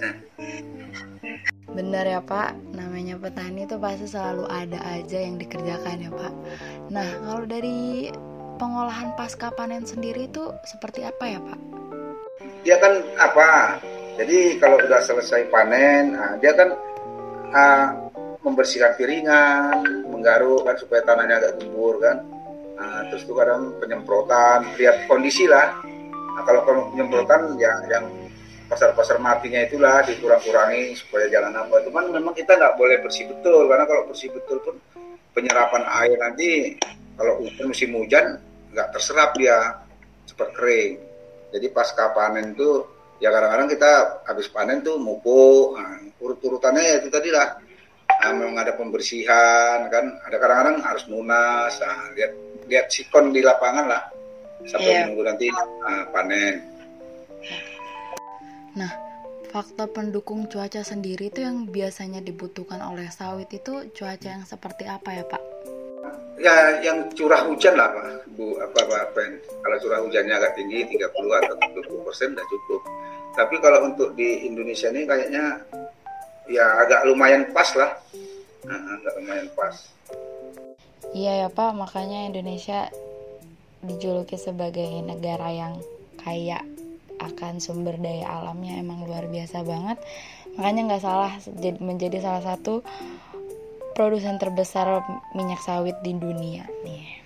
Benar 1.70 2.10
ya 2.10 2.20
Pak, 2.26 2.74
namanya 2.74 3.14
petani 3.22 3.70
itu 3.70 3.78
pasti 3.78 4.10
selalu 4.10 4.50
ada 4.50 4.82
aja 4.90 5.22
yang 5.22 5.38
dikerjakan 5.38 6.02
ya 6.02 6.10
Pak. 6.10 6.34
Nah 6.90 7.10
kalau 7.30 7.46
dari 7.46 8.10
pengolahan 8.58 9.14
pasca 9.14 9.54
panen 9.54 9.86
sendiri 9.86 10.26
itu 10.26 10.50
seperti 10.66 11.06
apa 11.06 11.24
ya 11.30 11.40
Pak? 11.46 11.60
Dia 12.66 12.76
kan 12.82 12.94
apa? 13.22 13.78
Jadi 14.18 14.58
kalau 14.58 14.82
sudah 14.82 15.00
selesai 15.00 15.48
panen, 15.48 16.18
nah, 16.18 16.36
dia 16.42 16.52
kan 16.52 16.76
uh, 17.56 17.88
membersihkan 18.44 18.98
piringan, 19.00 20.04
menggaruk 20.10 20.68
kan 20.68 20.76
supaya 20.76 21.06
tanahnya 21.06 21.40
agak 21.40 21.62
gembur 21.62 22.02
kan 22.02 22.20
Nah, 22.80 23.04
terus 23.12 23.28
itu 23.28 23.36
kadang 23.36 23.76
penyemprotan, 23.84 24.64
lihat 24.80 25.04
kondisi 25.12 25.46
lah. 25.52 25.76
Nah, 26.36 26.44
kalau 26.48 26.64
penyemprotan 26.64 27.60
ya 27.60 27.76
yang 27.92 28.08
pasar-pasar 28.72 29.18
matinya 29.20 29.66
itulah 29.66 30.06
dikurang-kurangi 30.06 30.96
supaya 30.96 31.28
jalan 31.28 31.52
apa. 31.58 31.84
Cuman 31.90 32.14
memang 32.14 32.32
kita 32.38 32.56
nggak 32.56 32.78
boleh 32.80 33.02
bersih 33.04 33.28
betul 33.28 33.68
karena 33.68 33.84
kalau 33.90 34.08
bersih 34.08 34.30
betul 34.32 34.62
pun 34.64 34.76
penyerapan 35.34 35.84
air 36.06 36.16
nanti 36.22 36.78
kalau 37.18 37.42
hujan 37.44 37.66
musim 37.68 37.92
hujan 37.98 38.40
nggak 38.72 38.88
terserap 38.96 39.34
dia 39.36 39.82
cepat 40.30 40.50
kering. 40.56 41.02
Jadi 41.50 41.68
pasca 41.74 42.14
panen 42.14 42.54
tuh 42.54 42.86
ya 43.18 43.34
kadang-kadang 43.34 43.68
kita 43.68 43.92
habis 44.30 44.48
panen 44.54 44.86
tuh 44.86 45.02
mupuk, 45.02 45.76
nah, 45.76 45.98
urut-urutannya 46.22 46.84
ya 46.86 46.96
itu 47.02 47.10
tadi 47.10 47.34
lah. 47.34 47.58
Nah, 48.20 48.36
memang 48.36 48.60
ada 48.60 48.76
pembersihan 48.76 49.88
kan, 49.88 50.20
ada 50.28 50.36
kadang-kadang 50.36 50.84
harus 50.84 51.08
munas, 51.08 51.72
nah, 51.80 52.12
lihat 52.20 52.32
lihat 52.68 52.86
sikon 52.92 53.32
di 53.32 53.40
lapangan 53.40 53.88
lah 53.88 54.04
sampai 54.68 54.92
yeah. 54.92 55.08
menunggu 55.08 55.24
nanti 55.24 55.48
uh, 55.56 56.04
panen. 56.12 56.56
Nah, 58.76 58.92
faktor 59.50 59.88
pendukung 59.90 60.52
cuaca 60.52 60.84
sendiri 60.84 61.32
itu 61.32 61.42
yang 61.42 61.66
biasanya 61.72 62.20
dibutuhkan 62.20 62.84
oleh 62.84 63.08
sawit 63.08 63.50
itu 63.56 63.88
cuaca 63.96 64.28
yang 64.28 64.44
seperti 64.44 64.84
apa 64.86 65.10
ya 65.16 65.24
Pak? 65.26 65.44
Ya, 66.40 66.56
yang 66.80 67.12
curah 67.12 67.44
hujan 67.48 67.76
lah 67.76 67.92
Pak, 67.92 68.32
Bu, 68.36 68.56
apa 68.60 68.80
Pak 68.84 69.16
Ben. 69.16 69.32
Kalau 69.60 69.78
curah 69.80 70.00
hujannya 70.04 70.36
agak 70.36 70.56
tinggi, 70.56 70.88
30 70.88 71.08
atau 71.44 71.56
30 71.56 72.08
persen 72.08 72.32
sudah 72.32 72.48
cukup. 72.48 72.82
Tapi 73.36 73.56
kalau 73.60 73.80
untuk 73.88 74.16
di 74.16 74.48
Indonesia 74.48 74.88
ini 74.92 75.04
kayaknya 75.04 75.60
ya 76.50 76.82
agak 76.82 77.06
lumayan 77.06 77.48
pas 77.54 77.70
lah, 77.78 77.94
agak 78.66 79.14
lumayan 79.22 79.48
pas. 79.54 79.76
Iya 81.14 81.46
ya 81.46 81.50
Pak, 81.50 81.78
makanya 81.78 82.30
Indonesia 82.30 82.90
dijuluki 83.86 84.36
sebagai 84.36 84.90
negara 85.06 85.50
yang 85.54 85.80
kaya 86.20 86.62
akan 87.20 87.64
sumber 87.64 87.96
daya 88.00 88.28
alamnya 88.28 88.80
emang 88.82 89.06
luar 89.08 89.26
biasa 89.30 89.64
banget. 89.64 89.98
Makanya 90.58 90.82
nggak 90.92 91.04
salah 91.04 91.34
menjadi 91.80 92.20
salah 92.20 92.44
satu 92.44 92.84
produsen 93.96 94.40
terbesar 94.40 95.04
minyak 95.36 95.60
sawit 95.64 95.96
di 96.04 96.16
dunia 96.16 96.68
nih. 96.84 97.20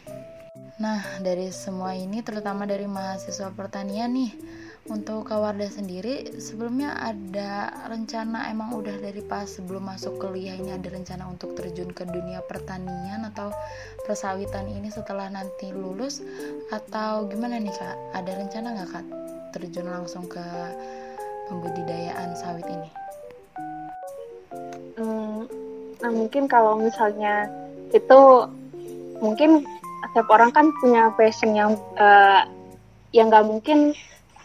Nah, 0.82 1.06
dari 1.22 1.54
semua 1.54 1.94
ini 1.94 2.26
terutama 2.26 2.66
dari 2.66 2.90
mahasiswa 2.90 3.54
pertanian 3.54 4.10
nih, 4.10 4.32
untuk 4.92 5.32
Kawarda 5.32 5.72
sendiri 5.72 6.28
sebelumnya 6.44 6.92
ada 7.00 7.72
rencana 7.88 8.52
emang 8.52 8.76
udah 8.76 9.00
dari 9.00 9.24
pas 9.24 9.48
sebelum 9.48 9.88
masuk 9.88 10.20
kuliah 10.20 10.60
ini 10.60 10.76
ada 10.76 10.92
rencana 10.92 11.24
untuk 11.32 11.56
terjun 11.56 11.96
ke 11.96 12.04
dunia 12.04 12.44
pertanian 12.44 13.24
atau 13.32 13.48
persawitan 14.04 14.68
ini 14.68 14.92
setelah 14.92 15.32
nanti 15.32 15.72
lulus 15.72 16.20
atau 16.68 17.32
gimana 17.32 17.64
nih 17.64 17.72
kak 17.72 17.96
ada 18.12 18.32
rencana 18.36 18.68
nggak 18.76 18.90
kak 18.92 19.06
terjun 19.56 19.88
langsung 19.88 20.28
ke 20.28 20.44
pembudidayaan 21.48 22.36
sawit 22.36 22.68
ini? 22.68 22.90
Hmm, 25.00 25.48
nah 26.04 26.12
mungkin 26.12 26.44
kalau 26.52 26.76
misalnya 26.76 27.48
itu 27.96 28.20
mungkin 29.24 29.64
setiap 30.12 30.28
orang 30.28 30.52
kan 30.52 30.70
punya 30.84 31.08
passion 31.16 31.56
yang 31.56 31.80
uh, 31.96 32.44
yang 33.16 33.32
nggak 33.32 33.48
mungkin 33.48 33.96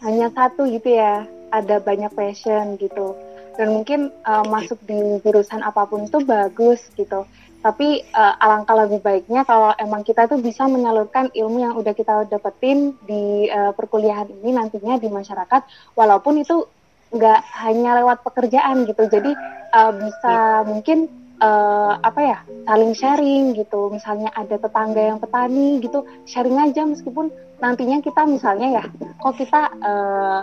hanya 0.04 0.30
satu 0.32 0.68
gitu 0.68 0.94
ya. 0.94 1.26
Ada 1.48 1.80
banyak 1.80 2.12
passion 2.12 2.76
gitu. 2.76 3.16
Dan 3.56 3.74
mungkin 3.74 4.14
uh, 4.22 4.44
masuk 4.46 4.78
di 4.86 5.18
jurusan 5.24 5.64
apa 5.64 5.88
pun 5.88 6.06
itu 6.06 6.20
bagus 6.22 6.86
gitu. 6.94 7.24
Tapi 7.58 8.06
uh, 8.14 8.34
alangkah 8.38 8.86
lebih 8.86 9.02
baiknya 9.02 9.42
kalau 9.42 9.74
emang 9.82 10.06
kita 10.06 10.30
tuh 10.30 10.38
bisa 10.38 10.70
menyalurkan 10.70 11.34
ilmu 11.34 11.58
yang 11.58 11.74
udah 11.74 11.90
kita 11.90 12.30
dapetin 12.30 12.94
di 13.02 13.50
uh, 13.50 13.74
perkuliahan 13.74 14.30
ini 14.30 14.54
nantinya 14.54 14.94
di 14.94 15.10
masyarakat 15.10 15.66
walaupun 15.98 16.38
itu 16.38 16.62
nggak 17.10 17.40
hanya 17.66 17.98
lewat 17.98 18.22
pekerjaan 18.22 18.86
gitu. 18.86 19.10
Jadi 19.10 19.34
uh, 19.74 19.90
bisa 19.90 20.62
mungkin 20.70 21.27
uh, 21.40 21.94
apa 22.02 22.20
ya 22.20 22.38
saling 22.66 22.92
sharing 22.94 23.54
gitu. 23.54 23.90
Misalnya 23.90 24.30
ada 24.34 24.58
tetangga 24.58 25.02
yang 25.02 25.18
petani 25.22 25.78
gitu 25.82 26.04
sharing 26.26 26.58
aja 26.58 26.84
meskipun 26.84 27.30
nantinya 27.58 27.98
kita 28.02 28.22
misalnya 28.26 28.82
ya 28.82 28.84
kok 29.18 29.34
kita 29.34 29.62
uh, 29.82 30.42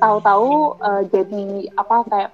tahu-tahu 0.00 0.80
uh, 0.80 1.02
jadi 1.12 1.68
apa 1.76 1.96
kayak 2.08 2.30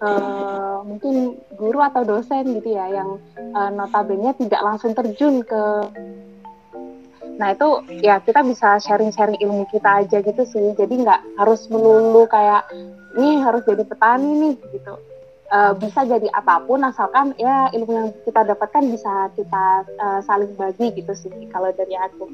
uh, 0.00 0.80
mungkin 0.88 1.36
guru 1.60 1.84
atau 1.84 2.08
dosen 2.08 2.56
gitu 2.56 2.72
ya 2.72 2.88
yang 2.88 3.20
uh, 3.52 3.68
notabene 3.68 4.32
tidak 4.40 4.64
langsung 4.64 4.96
terjun 4.96 5.44
ke 5.44 5.62
nah 7.38 7.54
itu 7.54 7.86
ya 8.02 8.18
kita 8.18 8.42
bisa 8.42 8.82
sharing-sharing 8.82 9.38
ilmu 9.38 9.62
kita 9.70 10.02
aja 10.02 10.18
gitu 10.18 10.42
sih. 10.42 10.74
Jadi 10.74 11.06
nggak 11.06 11.38
harus 11.38 11.70
melulu 11.70 12.26
kayak 12.26 12.66
ini 13.14 13.38
harus 13.38 13.62
jadi 13.62 13.86
petani 13.86 14.30
nih 14.42 14.54
gitu 14.74 14.98
uh, 15.52 15.72
bisa 15.76 16.04
jadi 16.04 16.28
apa 16.36 16.64
pun 16.64 16.84
asalkan 16.84 17.32
ya 17.40 17.68
ilmu 17.72 17.92
yang 17.92 18.08
kita 18.24 18.44
dapatkan 18.44 18.84
bisa 18.88 19.32
kita 19.34 19.64
uh, 20.00 20.20
saling 20.24 20.52
bagi 20.56 20.92
gitu 20.94 21.12
sih 21.16 21.32
kalau 21.52 21.72
dari 21.74 21.96
aku. 21.96 22.26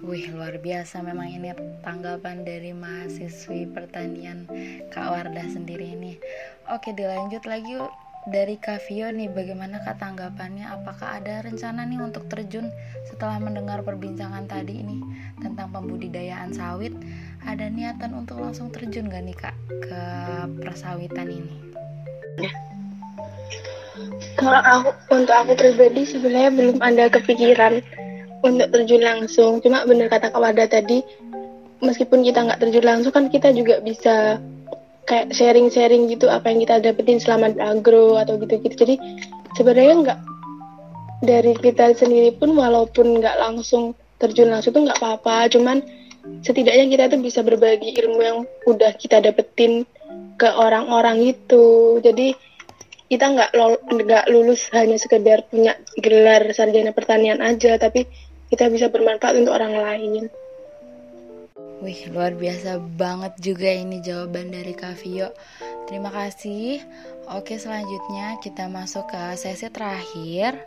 Wih 0.00 0.26
luar 0.34 0.58
biasa 0.58 1.06
memang 1.06 1.30
ini 1.30 1.54
tanggapan 1.86 2.42
dari 2.42 2.74
mahasiswi 2.74 3.70
pertanian 3.70 4.48
Kak 4.90 5.06
Wardah 5.06 5.46
sendiri 5.46 5.94
ini. 5.94 6.18
Oke 6.66 6.90
dilanjut 6.90 7.46
lagi 7.46 7.78
yuk 7.78 7.92
dari 8.28 8.60
Kak 8.60 8.84
Vio 8.84 9.08
nih 9.08 9.32
bagaimana 9.32 9.80
Kak 9.80 10.02
tanggapannya 10.02 10.68
apakah 10.68 11.22
ada 11.22 11.40
rencana 11.40 11.88
nih 11.88 12.04
untuk 12.04 12.28
terjun 12.28 12.68
setelah 13.08 13.40
mendengar 13.40 13.80
perbincangan 13.80 14.44
tadi 14.44 14.82
ini 14.82 15.00
tentang 15.40 15.72
pembudidayaan 15.72 16.52
sawit 16.52 16.92
ada 17.48 17.72
niatan 17.72 18.12
untuk 18.12 18.44
langsung 18.44 18.68
terjun 18.68 19.08
gak 19.08 19.24
nih 19.24 19.36
Kak 19.38 19.56
ke 19.88 20.02
persawitan 20.60 21.32
ini? 21.32 21.69
Kalau 24.40 24.60
aku 24.64 24.88
untuk 25.12 25.36
aku 25.36 25.52
pribadi 25.52 26.08
sebenarnya 26.08 26.50
belum 26.56 26.76
ada 26.80 27.12
kepikiran 27.12 27.84
untuk 28.40 28.68
terjun 28.72 29.04
langsung. 29.04 29.60
Cuma 29.60 29.84
bener 29.84 30.08
kata 30.08 30.32
Kak 30.32 30.40
Wada 30.40 30.64
tadi 30.64 31.04
meskipun 31.84 32.24
kita 32.24 32.48
nggak 32.48 32.60
terjun 32.60 32.86
langsung 32.86 33.12
kan 33.12 33.28
kita 33.28 33.52
juga 33.52 33.80
bisa 33.84 34.40
kayak 35.08 35.32
sharing-sharing 35.34 36.08
gitu 36.08 36.30
apa 36.30 36.52
yang 36.52 36.62
kita 36.62 36.80
dapetin 36.80 37.20
selama 37.20 37.52
di 37.52 37.60
agro 37.60 38.16
atau 38.16 38.40
gitu-gitu. 38.40 38.74
Jadi 38.76 38.94
sebenarnya 39.58 39.94
nggak 40.08 40.18
dari 41.20 41.52
kita 41.60 41.92
sendiri 41.92 42.32
pun 42.40 42.56
walaupun 42.56 43.20
nggak 43.20 43.36
langsung 43.36 43.92
terjun 44.16 44.48
langsung 44.48 44.72
tuh 44.72 44.88
nggak 44.88 45.00
apa-apa. 45.04 45.52
Cuman 45.52 45.84
setidaknya 46.44 46.86
kita 46.88 47.04
tuh 47.12 47.20
bisa 47.20 47.40
berbagi 47.44 47.96
ilmu 47.96 48.20
yang 48.20 48.38
udah 48.64 48.92
kita 48.96 49.20
dapetin 49.20 49.84
ke 50.40 50.48
orang-orang 50.48 51.36
itu 51.36 52.00
jadi 52.00 52.32
kita 53.12 53.26
nggak 53.36 53.50
nggak 53.92 54.24
lulus 54.32 54.72
hanya 54.72 54.96
sekedar 54.96 55.44
punya 55.52 55.76
gelar 56.00 56.48
sarjana 56.56 56.96
pertanian 56.96 57.44
aja 57.44 57.76
tapi 57.76 58.08
kita 58.48 58.72
bisa 58.72 58.88
bermanfaat 58.88 59.36
untuk 59.36 59.52
orang 59.52 59.76
lain 59.76 60.32
Wih, 61.80 62.12
luar 62.12 62.36
biasa 62.36 62.76
banget 63.00 63.40
juga 63.40 63.72
ini 63.72 64.04
jawaban 64.04 64.52
dari 64.52 64.76
Kak 64.76 65.00
Vio. 65.00 65.32
Terima 65.88 66.12
kasih. 66.12 66.76
Oke, 67.32 67.56
selanjutnya 67.56 68.36
kita 68.44 68.68
masuk 68.68 69.08
ke 69.08 69.40
sesi 69.40 69.64
terakhir. 69.72 70.60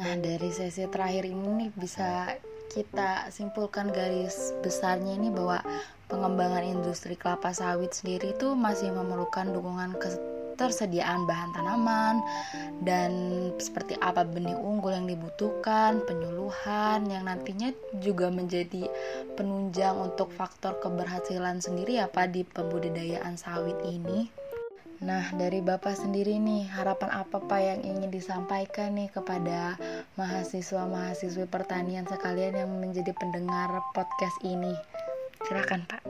Nah, 0.00 0.16
dari 0.16 0.48
sesi 0.48 0.88
terakhir 0.88 1.28
ini 1.28 1.68
bisa 1.76 2.32
kita 2.72 3.28
simpulkan 3.28 3.92
garis 3.92 4.56
besarnya 4.64 5.20
ini 5.20 5.28
bahwa 5.28 5.60
pengembangan 6.08 6.64
industri 6.64 7.14
kelapa 7.14 7.52
sawit 7.52 7.92
sendiri 7.92 8.32
itu 8.32 8.56
masih 8.56 8.90
memerlukan 8.90 9.52
dukungan 9.52 9.94
ketersediaan 10.00 11.28
bahan 11.28 11.54
tanaman 11.54 12.18
dan 12.82 13.12
seperti 13.62 13.94
apa 14.02 14.26
benih 14.26 14.58
unggul 14.58 14.90
yang 14.90 15.06
dibutuhkan, 15.06 16.02
penyuluhan 16.08 17.06
yang 17.06 17.28
nantinya 17.28 17.70
juga 18.02 18.32
menjadi 18.32 18.90
penunjang 19.38 19.94
untuk 19.94 20.34
faktor 20.34 20.80
keberhasilan 20.82 21.62
sendiri 21.62 22.02
apa 22.02 22.26
di 22.26 22.42
pembudidayaan 22.42 23.38
sawit 23.38 23.78
ini. 23.86 24.26
Nah, 24.98 25.30
dari 25.30 25.62
Bapak 25.62 25.94
sendiri 25.94 26.42
nih, 26.42 26.66
harapan 26.74 27.22
apa 27.22 27.38
Pak 27.38 27.60
yang 27.62 27.80
ingin 27.86 28.10
disampaikan 28.10 28.98
nih 28.98 29.06
kepada 29.14 29.78
mahasiswa-mahasiswi 30.18 31.46
pertanian 31.46 32.02
sekalian 32.10 32.66
yang 32.66 32.70
menjadi 32.82 33.14
pendengar 33.14 33.70
podcast 33.94 34.34
ini? 34.42 34.74
Silakan 35.46 35.80
Pak. 35.86 36.02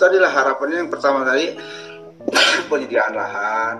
Tadilah 0.00 0.32
harapannya 0.32 0.86
yang 0.86 0.90
pertama 0.90 1.26
tadi 1.26 1.52
penyediaan 2.70 3.12
lahan. 3.12 3.74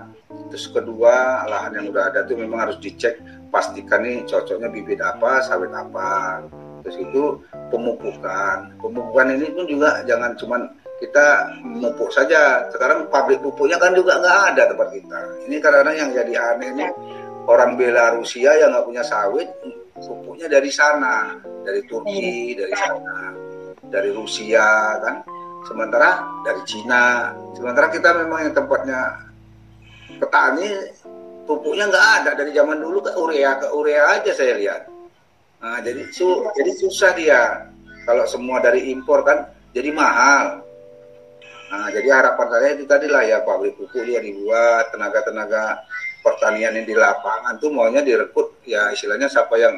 Terus 0.51 0.69
kedua 0.71 1.47
lahan 1.47 1.73
yang 1.79 1.87
udah 1.95 2.11
ada 2.11 2.27
tuh 2.27 2.37
memang 2.37 2.69
harus 2.69 2.79
dicek 2.83 3.19
pastikan 3.49 4.03
nih 4.03 4.27
cocoknya 4.27 4.69
bibit 4.69 5.01
apa 5.01 5.41
sawit 5.47 5.71
apa. 5.73 6.43
Terus 6.85 6.97
itu 7.01 7.41
pemupukan. 7.73 8.77
Pemupukan 8.83 9.27
ini 9.33 9.47
pun 9.55 9.65
juga 9.65 10.05
jangan 10.05 10.37
cuman 10.37 10.69
kita 11.01 11.27
memupuk 11.65 12.11
saja. 12.13 12.69
Sekarang 12.69 13.09
pabrik 13.09 13.41
pupuknya 13.41 13.81
kan 13.81 13.97
juga 13.97 14.21
nggak 14.21 14.39
ada 14.53 14.63
tempat 14.69 14.89
kita. 14.93 15.19
Ini 15.49 15.57
karena 15.63 15.93
yang 15.97 16.11
jadi 16.13 16.33
aneh 16.55 16.71
ini 16.77 16.87
orang 17.49 17.81
Belarusia 17.81 18.53
yang 18.61 18.75
nggak 18.77 18.87
punya 18.87 19.03
sawit 19.07 19.49
pupuknya 19.97 20.47
dari 20.51 20.69
sana. 20.69 21.33
Dari 21.65 21.81
Turki 21.89 22.53
dari 22.53 22.75
sana 22.77 23.44
dari 23.95 24.11
Rusia 24.11 24.99
kan? 24.99 25.23
Sementara 25.63 26.27
dari 26.43 26.61
Cina. 26.67 27.31
Sementara 27.55 27.87
kita 27.95 28.11
memang 28.19 28.51
yang 28.51 28.55
tempatnya 28.59 29.31
petani 30.19 30.69
pupuknya 31.47 31.87
nggak 31.87 32.07
ada. 32.21 32.31
Dari 32.35 32.51
zaman 32.51 32.83
dulu 32.83 33.07
ke 33.07 33.15
urea 33.15 33.63
ke 33.63 33.71
urea 33.71 34.19
aja 34.19 34.35
saya 34.35 34.59
lihat. 34.59 34.91
Nah, 35.63 35.79
jadi 35.81 36.11
su 36.11 36.27
jadi 36.59 36.73
susah 36.75 37.11
dia. 37.15 37.71
Kalau 38.05 38.29
semua 38.29 38.61
dari 38.61 38.93
impor 38.93 39.25
kan 39.25 39.49
jadi 39.73 39.89
mahal. 39.95 40.61
Nah 41.73 41.89
jadi 41.89 42.07
harapan 42.13 42.47
saya 42.53 42.69
itu 42.77 42.85
tadi 42.85 43.09
lah 43.09 43.25
ya 43.25 43.41
pabrik 43.41 43.81
pupuk 43.81 44.05
dia 44.05 44.21
dibuat 44.21 44.93
tenaga-tenaga 44.93 45.81
pertanian 46.21 46.77
yang 46.77 46.85
di 46.85 46.93
lapangan 46.93 47.57
tuh 47.57 47.73
maunya 47.73 48.05
direkrut. 48.05 48.61
Ya 48.69 48.93
istilahnya 48.93 49.33
siapa 49.33 49.57
yang 49.57 49.73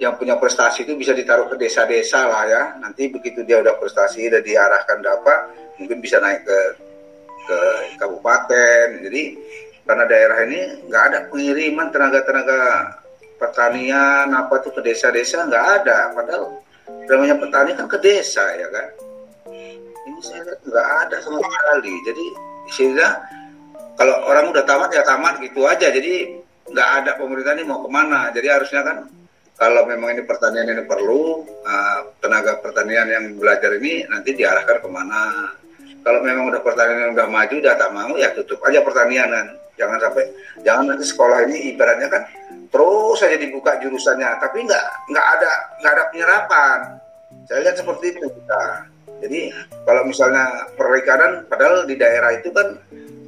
yang 0.00 0.16
punya 0.16 0.40
prestasi 0.40 0.88
itu 0.88 0.96
bisa 0.96 1.12
ditaruh 1.12 1.50
ke 1.52 1.56
desa-desa 1.60 2.24
lah 2.26 2.44
ya. 2.48 2.62
Nanti 2.80 3.12
begitu 3.12 3.44
dia 3.44 3.60
udah 3.60 3.76
prestasi 3.76 4.30
dan 4.32 4.40
diarahkan 4.40 4.98
dapat, 5.04 5.38
mungkin 5.78 5.98
bisa 6.00 6.18
naik 6.22 6.46
ke 6.46 6.58
ke 7.42 7.58
kabupaten. 7.98 9.02
Jadi 9.02 9.22
karena 9.82 10.04
daerah 10.06 10.38
ini 10.46 10.60
nggak 10.86 11.02
ada 11.10 11.18
pengiriman 11.26 11.90
tenaga-tenaga 11.90 12.60
pertanian 13.36 14.30
apa 14.30 14.62
tuh 14.62 14.70
ke 14.78 14.80
desa-desa 14.86 15.46
nggak 15.50 15.66
ada. 15.82 16.14
Padahal 16.14 16.62
namanya 17.10 17.36
petani 17.38 17.70
kan 17.74 17.86
ke 17.90 17.98
desa 17.98 18.46
ya 18.56 18.68
kan. 18.70 18.88
Ini 20.02 20.18
saya 20.22 20.40
lihat 20.46 20.60
nggak 20.66 20.88
ada 21.06 21.16
sama 21.22 21.38
sekali. 21.42 21.94
Jadi 22.06 22.24
sehingga 22.70 23.08
kalau 23.98 24.14
orang 24.26 24.50
udah 24.50 24.64
tamat 24.66 24.90
ya 24.94 25.02
tamat 25.02 25.42
gitu 25.42 25.66
aja. 25.66 25.90
Jadi 25.90 26.42
nggak 26.70 26.88
ada 27.02 27.10
pemerintah 27.18 27.54
ini 27.58 27.64
mau 27.66 27.82
ke 27.82 27.90
mana. 27.90 28.30
Jadi 28.30 28.46
harusnya 28.50 28.82
kan 28.86 28.96
kalau 29.56 29.84
memang 29.84 30.16
ini 30.16 30.22
pertanian 30.24 30.66
ini 30.68 30.82
perlu 30.88 31.44
uh, 31.62 32.00
tenaga 32.18 32.58
pertanian 32.58 33.06
yang 33.06 33.24
belajar 33.36 33.76
ini 33.76 34.02
nanti 34.08 34.32
diarahkan 34.34 34.80
ke 34.80 34.88
mana. 34.88 35.52
Kalau 36.02 36.18
memang 36.24 36.50
udah 36.50 36.60
pertanian 36.64 36.98
yang 37.08 37.12
udah 37.14 37.28
maju 37.30 37.54
udah 37.62 37.74
tak 37.78 37.90
mau 37.94 38.12
ya 38.18 38.34
tutup 38.34 38.58
aja 38.66 38.82
pertanian 38.82 39.30
kan 39.30 39.46
jangan 39.78 39.98
sampai 40.02 40.24
jangan 40.66 40.84
nanti 40.92 41.04
sekolah 41.06 41.38
ini 41.46 41.72
ibaratnya 41.72 42.08
kan 42.10 42.22
terus 42.72 43.16
saja 43.20 43.36
dibuka 43.38 43.78
jurusannya 43.78 44.28
tapi 44.42 44.66
nggak 44.66 44.84
nggak 45.14 45.26
ada 45.38 45.52
nggak 45.78 45.92
ada 45.94 46.04
penyerapan. 46.10 46.78
Saya 47.46 47.58
lihat 47.68 47.76
seperti 47.78 48.18
itu 48.18 48.26
kita 48.26 48.62
jadi 49.22 49.54
kalau 49.86 50.02
misalnya 50.02 50.66
perikanan 50.74 51.46
padahal 51.46 51.86
di 51.86 51.94
daerah 51.94 52.34
itu 52.34 52.50
kan 52.50 52.74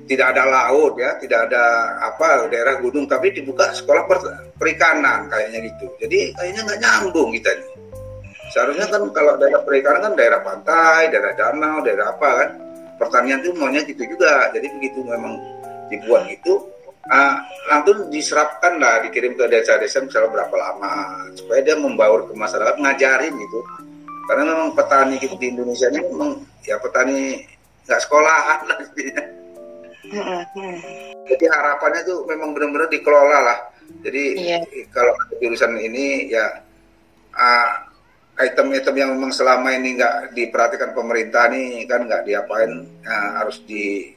tidak 0.04 0.36
ada 0.36 0.44
laut 0.44 0.94
ya, 1.00 1.16
tidak 1.16 1.48
ada 1.48 1.96
apa 2.04 2.48
daerah 2.52 2.76
gunung, 2.80 3.08
tapi 3.08 3.32
dibuka 3.32 3.72
sekolah 3.72 4.04
per, 4.04 4.18
perikanan 4.60 5.28
kayaknya 5.32 5.64
gitu. 5.72 5.86
Jadi 5.96 6.36
kayaknya 6.36 6.60
nggak 6.68 6.80
nyambung 6.80 7.30
kita 7.32 7.50
nih. 7.56 7.68
Seharusnya 8.52 8.86
kan 8.92 9.02
kalau 9.16 9.32
daerah 9.40 9.62
perikanan 9.64 10.00
kan 10.10 10.12
daerah 10.14 10.40
pantai, 10.44 11.08
daerah 11.08 11.32
danau, 11.34 11.80
daerah 11.80 12.06
apa 12.12 12.30
kan. 12.44 12.50
Pertanian 12.94 13.42
itu 13.42 13.50
maunya 13.56 13.82
gitu 13.82 14.04
juga. 14.06 14.52
Jadi 14.54 14.66
begitu 14.78 15.02
memang 15.02 15.40
dibuat 15.90 16.30
gitu, 16.30 16.68
uh, 17.10 17.34
langsung 17.68 18.08
diserapkan 18.08 18.78
lah, 18.78 19.02
dikirim 19.04 19.36
ke 19.36 19.44
desa-desa 19.50 20.00
misalnya 20.00 20.30
berapa 20.32 20.54
lama, 20.56 21.26
supaya 21.34 21.60
dia 21.60 21.76
membaur 21.76 22.30
ke 22.30 22.32
masyarakat, 22.32 22.80
ngajarin 22.80 23.34
gitu. 23.34 23.60
Karena 24.24 24.42
memang 24.56 24.72
petani 24.72 25.20
gitu 25.20 25.36
di 25.36 25.52
Indonesia 25.52 25.92
ini 25.92 26.00
memang 26.00 26.40
ya 26.64 26.80
petani 26.80 27.44
nggak 27.84 28.00
sekolahan 28.00 28.60
lah 28.64 28.80
gitu 28.96 29.43
jadi 31.24 31.44
harapannya 31.48 32.00
tuh 32.04 32.28
memang 32.28 32.52
benar-benar 32.52 32.88
dikelola 32.92 33.38
lah. 33.40 33.58
Jadi 34.04 34.22
yeah. 34.40 34.60
kalau 34.92 35.12
jurusan 35.40 35.76
ini 35.80 36.28
ya 36.28 36.44
item 38.34 38.70
item-item 38.70 38.94
yang 38.98 39.10
memang 39.14 39.30
selama 39.30 39.70
ini 39.72 39.96
nggak 39.96 40.34
diperhatikan 40.34 40.90
pemerintah 40.90 41.46
nih 41.50 41.86
kan 41.86 42.04
nggak 42.04 42.26
diapain 42.26 42.82
uh, 43.06 43.30
harus 43.42 43.62
di 43.62 44.10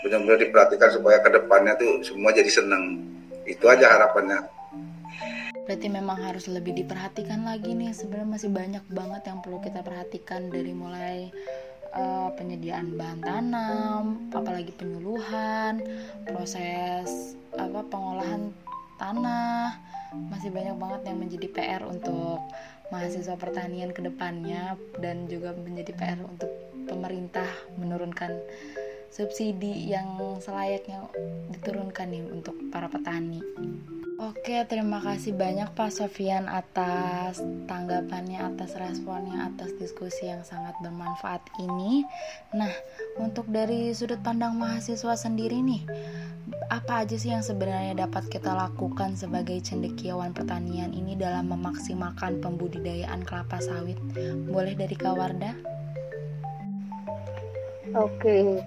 benar-benar 0.00 0.40
diperhatikan 0.40 0.90
supaya 0.96 1.20
ke 1.20 1.28
depannya 1.28 1.76
tuh 1.76 2.00
semua 2.00 2.32
jadi 2.32 2.48
seneng. 2.48 3.04
Itu 3.44 3.68
aja 3.68 3.98
harapannya. 3.98 4.60
Berarti 5.70 5.86
memang 5.86 6.18
harus 6.18 6.50
lebih 6.50 6.74
diperhatikan 6.74 7.46
lagi 7.46 7.76
nih. 7.76 7.94
Sebenarnya 7.94 8.28
masih 8.32 8.50
banyak 8.50 8.84
banget 8.90 9.22
yang 9.28 9.38
perlu 9.38 9.58
kita 9.62 9.86
perhatikan 9.86 10.50
dari 10.50 10.72
mulai 10.74 11.30
uh, 11.94 12.30
penyediaan 12.34 12.94
bahan 12.94 13.20
tanam, 13.22 14.04
apalagi 14.30 14.72
penyuluhan, 14.74 15.82
proses 16.26 17.34
apa 17.54 17.82
pengolahan 17.86 18.54
tanah, 18.98 19.78
masih 20.30 20.50
banyak 20.50 20.76
banget 20.78 21.00
yang 21.06 21.18
menjadi 21.18 21.46
PR 21.50 21.82
untuk 21.86 22.42
mahasiswa 22.90 23.38
pertanian 23.38 23.94
ke 23.94 24.02
depannya 24.02 24.74
dan 24.98 25.30
juga 25.30 25.54
menjadi 25.54 25.94
PR 25.94 26.20
untuk 26.26 26.50
pemerintah 26.90 27.46
menurunkan 27.78 28.34
subsidi 29.10 29.90
yang 29.90 30.18
selayaknya 30.42 31.06
diturunkan 31.50 32.10
nih 32.10 32.24
untuk 32.30 32.54
para 32.70 32.90
petani. 32.90 33.42
Oke, 34.20 34.52
terima 34.68 35.00
kasih 35.00 35.32
banyak 35.32 35.72
Pak 35.72 35.96
Sofian 35.96 36.44
atas 36.44 37.40
tanggapannya, 37.64 38.52
atas 38.52 38.76
responnya, 38.76 39.48
atas 39.48 39.72
diskusi 39.80 40.28
yang 40.28 40.44
sangat 40.44 40.76
bermanfaat 40.84 41.40
ini. 41.56 42.04
Nah, 42.52 42.68
untuk 43.16 43.48
dari 43.48 43.96
sudut 43.96 44.20
pandang 44.20 44.60
mahasiswa 44.60 45.16
sendiri 45.16 45.64
nih, 45.64 45.88
apa 46.68 47.08
aja 47.08 47.16
sih 47.16 47.32
yang 47.32 47.40
sebenarnya 47.40 48.04
dapat 48.04 48.28
kita 48.28 48.52
lakukan 48.52 49.16
sebagai 49.16 49.56
cendekiawan 49.64 50.36
pertanian 50.36 50.92
ini 50.92 51.16
dalam 51.16 51.48
memaksimalkan 51.48 52.44
pembudidayaan 52.44 53.24
kelapa 53.24 53.56
sawit? 53.64 53.96
Boleh 54.52 54.76
dari 54.76 55.00
Kawarda? 55.00 55.56
Oke, 57.96 58.60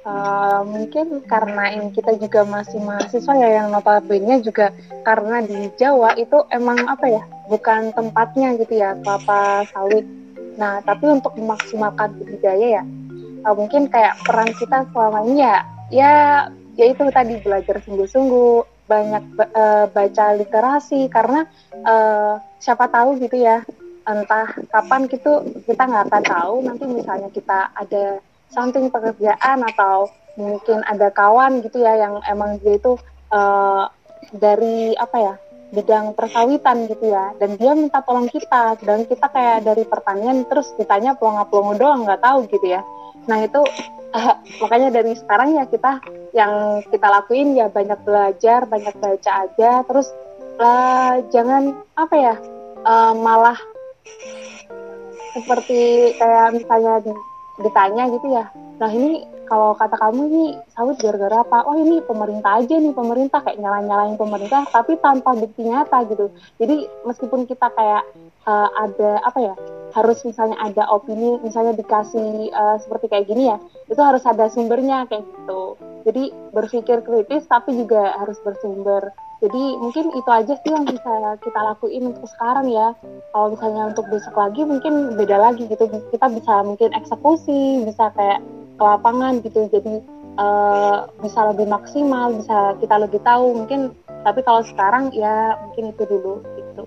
Uh, 0.00 0.64
mungkin 0.64 1.20
karena 1.28 1.76
ini 1.76 1.92
kita 1.92 2.16
juga 2.16 2.40
masih 2.48 2.80
mahasiswa 2.80 3.36
ya 3.36 3.60
yang 3.60 3.68
notabene 3.68 4.40
juga 4.40 4.72
karena 5.04 5.44
di 5.44 5.68
Jawa 5.76 6.16
itu 6.16 6.40
emang 6.48 6.88
apa 6.88 7.04
ya 7.04 7.22
bukan 7.52 7.92
tempatnya 7.92 8.56
gitu 8.56 8.80
ya 8.80 8.96
kelapa 9.04 9.68
sawit. 9.68 10.08
Nah 10.56 10.80
tapi 10.80 11.04
untuk 11.04 11.36
memaksimalkan 11.36 12.16
budidaya 12.16 12.80
ya 12.80 12.82
uh, 13.44 13.54
mungkin 13.56 13.88
kayak 13.88 14.20
peran 14.24 14.50
kita 14.56 14.88
selama 14.92 15.24
ini 15.28 15.44
ya 15.44 15.56
ya 15.90 16.12
ya 16.76 16.84
itu 16.88 17.02
tadi 17.12 17.40
belajar 17.40 17.76
sungguh-sungguh 17.84 18.64
banyak 18.90 19.24
uh, 19.54 19.86
baca 19.90 20.26
literasi 20.34 21.06
karena 21.12 21.46
uh, 21.86 22.42
siapa 22.58 22.90
tahu 22.90 23.22
gitu 23.22 23.38
ya 23.38 23.62
entah 24.02 24.50
kapan 24.72 25.06
gitu 25.06 25.44
kita 25.68 25.86
nggak 25.86 26.10
akan 26.10 26.24
tahu 26.24 26.54
nanti 26.66 26.84
misalnya 26.88 27.30
kita 27.30 27.70
ada 27.76 28.18
something 28.50 28.90
pekerjaan 28.90 29.62
atau 29.74 30.10
mungkin 30.38 30.82
ada 30.86 31.10
kawan 31.10 31.62
gitu 31.62 31.82
ya 31.82 31.98
yang 31.98 32.22
emang 32.26 32.58
dia 32.62 32.78
itu 32.78 32.98
uh, 33.30 33.90
dari 34.30 34.94
apa 34.94 35.16
ya 35.18 35.34
bidang 35.70 36.18
persawitan 36.18 36.90
gitu 36.90 37.14
ya. 37.14 37.34
Dan 37.38 37.54
dia 37.56 37.72
minta 37.74 38.02
tolong 38.02 38.26
kita 38.26 38.78
dan 38.82 39.06
kita 39.06 39.26
kayak 39.30 39.62
dari 39.66 39.86
pertanian 39.86 40.42
terus 40.46 40.74
ditanya 40.76 41.14
pelongo-pelongo 41.14 41.74
doang 41.78 42.00
nggak 42.06 42.22
tahu 42.22 42.46
gitu 42.50 42.66
ya. 42.66 42.82
Nah 43.30 43.38
itu 43.46 43.62
uh, 44.14 44.34
makanya 44.62 44.90
dari 45.00 45.14
sekarang 45.14 45.54
ya 45.54 45.64
kita 45.70 46.02
yang 46.34 46.82
kita 46.90 47.06
lakuin 47.06 47.54
ya 47.54 47.70
banyak 47.70 47.98
belajar 48.02 48.66
banyak 48.66 48.94
baca 48.98 49.30
aja. 49.46 49.86
Terus 49.86 50.08
uh, 50.58 51.22
jangan 51.30 51.78
apa 51.94 52.14
ya 52.18 52.34
uh, 52.82 53.14
malah 53.14 53.58
seperti 55.30 56.10
kayak 56.18 56.58
misalnya 56.58 56.98
ditanya 57.60 58.08
gitu 58.08 58.26
ya 58.32 58.48
nah 58.80 58.88
ini 58.88 59.24
kalau 59.50 59.74
kata 59.74 59.98
kamu 59.98 60.20
ini 60.30 60.44
sawit 60.70 61.02
gara-gara 61.02 61.42
apa? 61.42 61.66
Oh 61.66 61.74
ini 61.74 61.98
pemerintah 62.06 62.62
aja 62.62 62.78
nih 62.78 62.94
pemerintah 62.94 63.42
kayak 63.42 63.58
nyala-nyalain 63.58 64.14
pemerintah, 64.14 64.62
tapi 64.70 64.94
tanpa 65.02 65.34
bukti 65.34 65.66
nyata 65.66 66.06
gitu. 66.06 66.30
Jadi 66.62 66.86
meskipun 67.02 67.50
kita 67.50 67.66
kayak 67.74 68.06
uh, 68.46 68.70
ada 68.78 69.18
apa 69.26 69.38
ya 69.42 69.54
harus 69.90 70.22
misalnya 70.22 70.54
ada 70.62 70.86
opini, 70.94 71.42
misalnya 71.42 71.74
dikasih 71.74 72.54
uh, 72.54 72.78
seperti 72.78 73.10
kayak 73.10 73.26
gini 73.26 73.50
ya, 73.50 73.58
itu 73.90 73.98
harus 73.98 74.22
ada 74.22 74.46
sumbernya 74.54 75.10
kayak 75.10 75.26
gitu. 75.26 75.74
Jadi 76.06 76.30
berpikir 76.54 77.02
kritis 77.02 77.42
tapi 77.50 77.74
juga 77.74 78.14
harus 78.22 78.38
bersumber. 78.46 79.10
Jadi 79.40 79.62
mungkin 79.80 80.12
itu 80.12 80.30
aja 80.30 80.52
sih 80.60 80.70
yang 80.70 80.84
bisa 80.84 81.40
kita 81.40 81.60
lakuin 81.64 82.12
untuk 82.12 82.28
sekarang 82.28 82.68
ya. 82.68 82.92
Kalau 83.32 83.56
misalnya 83.56 83.88
untuk 83.88 84.04
besok 84.12 84.36
lagi 84.36 84.62
mungkin 84.68 85.16
beda 85.16 85.36
lagi 85.40 85.64
gitu. 85.64 85.88
Kita 86.12 86.28
bisa 86.28 86.60
mungkin 86.60 86.92
eksekusi, 86.92 87.88
bisa 87.88 88.12
kayak 88.12 88.44
ke 88.80 88.84
lapangan 88.88 89.44
gitu 89.44 89.68
jadi 89.68 90.00
uh, 90.40 91.04
bisa 91.20 91.52
lebih 91.52 91.68
maksimal 91.68 92.32
bisa 92.40 92.72
kita 92.80 92.96
lebih 92.96 93.20
tahu 93.20 93.52
mungkin 93.52 93.92
tapi 94.24 94.40
kalau 94.40 94.64
sekarang 94.64 95.12
ya 95.12 95.60
mungkin 95.68 95.92
itu 95.92 96.02
dulu 96.08 96.40
gitu 96.56 96.82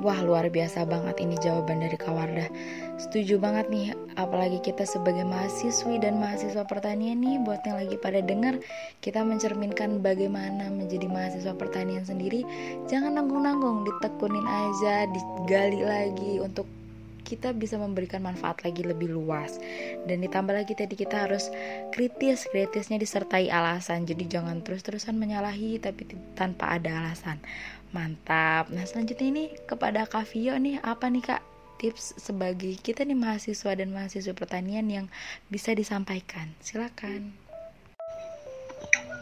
Wah 0.00 0.16
luar 0.24 0.48
biasa 0.48 0.88
banget 0.88 1.20
ini 1.20 1.36
jawaban 1.44 1.84
dari 1.84 1.92
Kawarda 2.00 2.48
Setuju 2.96 3.36
banget 3.36 3.68
nih 3.68 3.92
Apalagi 4.16 4.56
kita 4.64 4.88
sebagai 4.88 5.28
mahasiswi 5.28 6.00
dan 6.00 6.16
mahasiswa 6.16 6.64
pertanian 6.64 7.20
nih 7.20 7.36
Buat 7.44 7.60
yang 7.68 7.76
lagi 7.84 8.00
pada 8.00 8.24
denger 8.24 8.64
Kita 9.04 9.20
mencerminkan 9.20 10.00
bagaimana 10.00 10.72
menjadi 10.72 11.04
mahasiswa 11.04 11.52
pertanian 11.52 12.08
sendiri. 12.08 12.48
Jangan 12.88 13.20
nanggung-nanggung 13.20 13.84
Ditekunin 13.84 14.48
aja 14.48 15.04
Digali 15.12 15.84
lagi 15.84 16.40
untuk 16.40 16.64
kita 17.20 17.54
bisa 17.54 17.78
memberikan 17.78 18.26
manfaat 18.26 18.66
lagi 18.66 18.82
lebih 18.82 19.14
luas. 19.14 19.62
Dan 20.02 20.18
ditambah 20.18 20.50
lagi 20.50 20.74
tadi 20.74 20.98
kita 20.98 21.30
harus 21.30 21.46
kritis 21.94 22.50
kritisnya 22.50 22.98
disertai 22.98 23.46
alasan. 23.46 24.02
Jadi 24.02 24.26
jangan 24.26 24.66
terus-terusan 24.66 25.14
menyalahi 25.14 25.78
tapi 25.78 26.10
tanpa 26.34 26.74
ada 26.74 26.90
alasan 26.90 27.38
mantap. 27.90 28.70
Nah 28.70 28.86
selanjutnya 28.86 29.26
ini 29.30 29.44
kepada 29.66 30.06
Kak 30.06 30.30
Vio 30.30 30.54
nih 30.56 30.78
apa 30.82 31.10
nih 31.10 31.22
Kak 31.22 31.42
tips 31.80 32.20
sebagai 32.20 32.76
kita 32.76 33.08
nih 33.08 33.16
mahasiswa 33.16 33.72
dan 33.72 33.88
mahasiswa 33.90 34.36
pertanian 34.36 34.86
yang 34.86 35.06
bisa 35.48 35.72
disampaikan? 35.72 36.52
Silakan. 36.60 37.32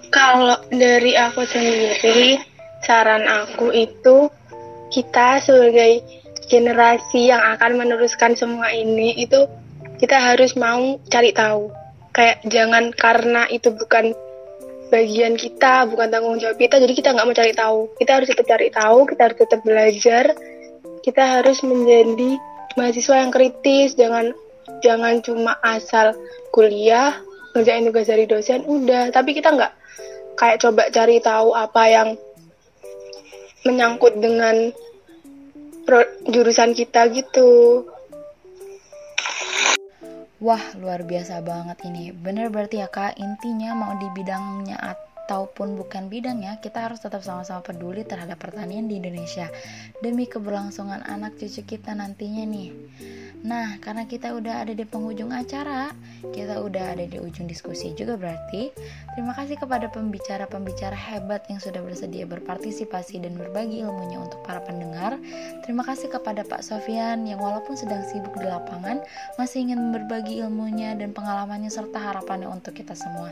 Kalau 0.08 0.58
dari 0.72 1.14
aku 1.14 1.44
sendiri 1.44 2.40
saran 2.82 3.28
aku 3.28 3.70
itu 3.70 4.32
kita 4.88 5.38
sebagai 5.44 6.00
generasi 6.48 7.28
yang 7.28 7.44
akan 7.56 7.76
meneruskan 7.76 8.32
semua 8.32 8.72
ini 8.72 9.12
itu 9.20 9.44
kita 10.00 10.16
harus 10.16 10.56
mau 10.56 10.96
cari 11.12 11.30
tahu. 11.30 11.70
Kayak 12.16 12.42
jangan 12.48 12.90
karena 12.96 13.46
itu 13.52 13.70
bukan 13.70 14.16
bagian 14.88 15.36
kita 15.36 15.84
bukan 15.88 16.08
tanggung 16.08 16.40
jawab 16.40 16.56
kita 16.56 16.80
jadi 16.80 16.92
kita 16.96 17.08
nggak 17.12 17.26
mau 17.28 17.36
cari 17.36 17.52
tahu. 17.52 17.78
Kita 17.96 18.10
harus 18.18 18.28
tetap 18.32 18.46
cari 18.48 18.68
tahu 18.72 18.98
kita 19.08 19.20
harus 19.28 19.38
tetap 19.38 19.60
belajar. 19.64 20.24
Kita 21.04 21.22
harus 21.38 21.58
menjadi 21.64 22.30
mahasiswa 22.76 23.16
yang 23.20 23.32
kritis 23.32 23.96
jangan 23.96 24.32
jangan 24.84 25.20
cuma 25.24 25.56
asal 25.64 26.12
kuliah 26.52 27.16
ngerjain 27.56 27.84
tugas 27.88 28.08
dari 28.08 28.24
dosen 28.24 28.64
udah. 28.64 29.12
Tapi 29.12 29.36
kita 29.36 29.52
nggak 29.52 29.72
kayak 30.38 30.58
coba 30.62 30.82
cari 30.92 31.16
tahu 31.20 31.52
apa 31.52 31.82
yang 31.88 32.08
menyangkut 33.66 34.16
dengan 34.16 34.72
jurusan 36.28 36.76
kita 36.76 37.08
gitu. 37.12 37.84
Wah, 40.38 40.62
luar 40.78 41.02
biasa 41.02 41.42
banget 41.42 41.82
ini. 41.82 42.14
Bener 42.14 42.46
berarti 42.46 42.78
ya 42.78 42.86
kak, 42.86 43.18
intinya 43.18 43.74
mau 43.74 43.90
di 43.98 44.06
bidangnya 44.14 44.78
ataupun 45.28 45.76
bukan 45.76 46.08
bidangnya, 46.08 46.56
kita 46.64 46.88
harus 46.88 47.04
tetap 47.04 47.20
sama-sama 47.20 47.60
peduli 47.60 48.00
terhadap 48.00 48.40
pertanian 48.40 48.88
di 48.88 48.96
Indonesia 48.96 49.52
demi 50.00 50.24
keberlangsungan 50.24 51.04
anak 51.04 51.36
cucu 51.36 51.68
kita 51.68 51.92
nantinya 51.92 52.48
nih. 52.48 52.72
Nah, 53.44 53.78
karena 53.78 54.08
kita 54.08 54.34
udah 54.34 54.66
ada 54.66 54.72
di 54.74 54.82
penghujung 54.82 55.30
acara, 55.30 55.94
kita 56.34 56.58
udah 56.58 56.96
ada 56.96 57.04
di 57.06 57.22
ujung 57.22 57.46
diskusi 57.46 57.94
juga 57.94 58.18
berarti. 58.18 58.72
Terima 59.14 59.30
kasih 59.36 59.60
kepada 59.60 59.86
pembicara-pembicara 59.92 60.96
hebat 60.96 61.46
yang 61.46 61.62
sudah 61.62 61.78
bersedia 61.78 62.26
berpartisipasi 62.26 63.22
dan 63.22 63.38
berbagi 63.38 63.84
ilmunya 63.84 64.18
untuk 64.18 64.42
para 64.42 64.58
pendengar. 64.64 65.20
Terima 65.62 65.86
kasih 65.86 66.10
kepada 66.10 66.42
Pak 66.42 66.66
Sofian 66.66 67.22
yang 67.28 67.38
walaupun 67.38 67.78
sedang 67.78 68.02
sibuk 68.10 68.34
di 68.42 68.48
lapangan, 68.48 69.04
masih 69.38 69.70
ingin 69.70 69.94
berbagi 69.94 70.42
ilmunya 70.42 70.98
dan 70.98 71.14
pengalamannya 71.14 71.70
serta 71.70 72.00
harapannya 72.00 72.50
untuk 72.50 72.74
kita 72.74 72.98
semua. 72.98 73.30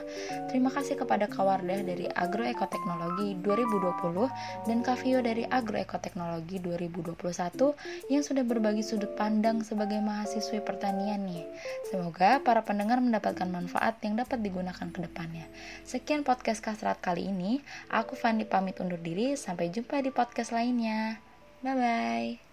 Terima 0.52 0.70
kasih 0.70 1.02
kepada 1.02 1.26
Kawardah 1.26 1.85
dari 1.86 2.10
Agroekoteknologi 2.10 3.38
2020 3.38 4.66
dan 4.66 4.78
Kavio 4.82 5.22
dari 5.22 5.46
Agroekoteknologi 5.46 6.58
2021 6.58 8.10
yang 8.10 8.22
sudah 8.26 8.42
berbagi 8.42 8.82
sudut 8.82 9.14
pandang 9.14 9.62
sebagai 9.62 10.02
mahasiswi 10.02 10.58
pertanian 10.66 11.22
nih. 11.22 11.46
Semoga 11.86 12.42
para 12.42 12.66
pendengar 12.66 12.98
mendapatkan 12.98 13.46
manfaat 13.46 14.02
yang 14.02 14.18
dapat 14.18 14.42
digunakan 14.42 14.90
ke 14.90 14.98
depannya. 14.98 15.46
Sekian 15.86 16.26
podcast 16.26 16.58
Kasrat 16.58 16.98
kali 16.98 17.30
ini. 17.30 17.62
Aku 17.94 18.18
Fandi 18.18 18.42
pamit 18.42 18.82
undur 18.82 18.98
diri. 18.98 19.38
Sampai 19.38 19.70
jumpa 19.70 20.02
di 20.02 20.10
podcast 20.10 20.50
lainnya. 20.50 21.22
Bye 21.62 21.76
bye. 21.78 22.45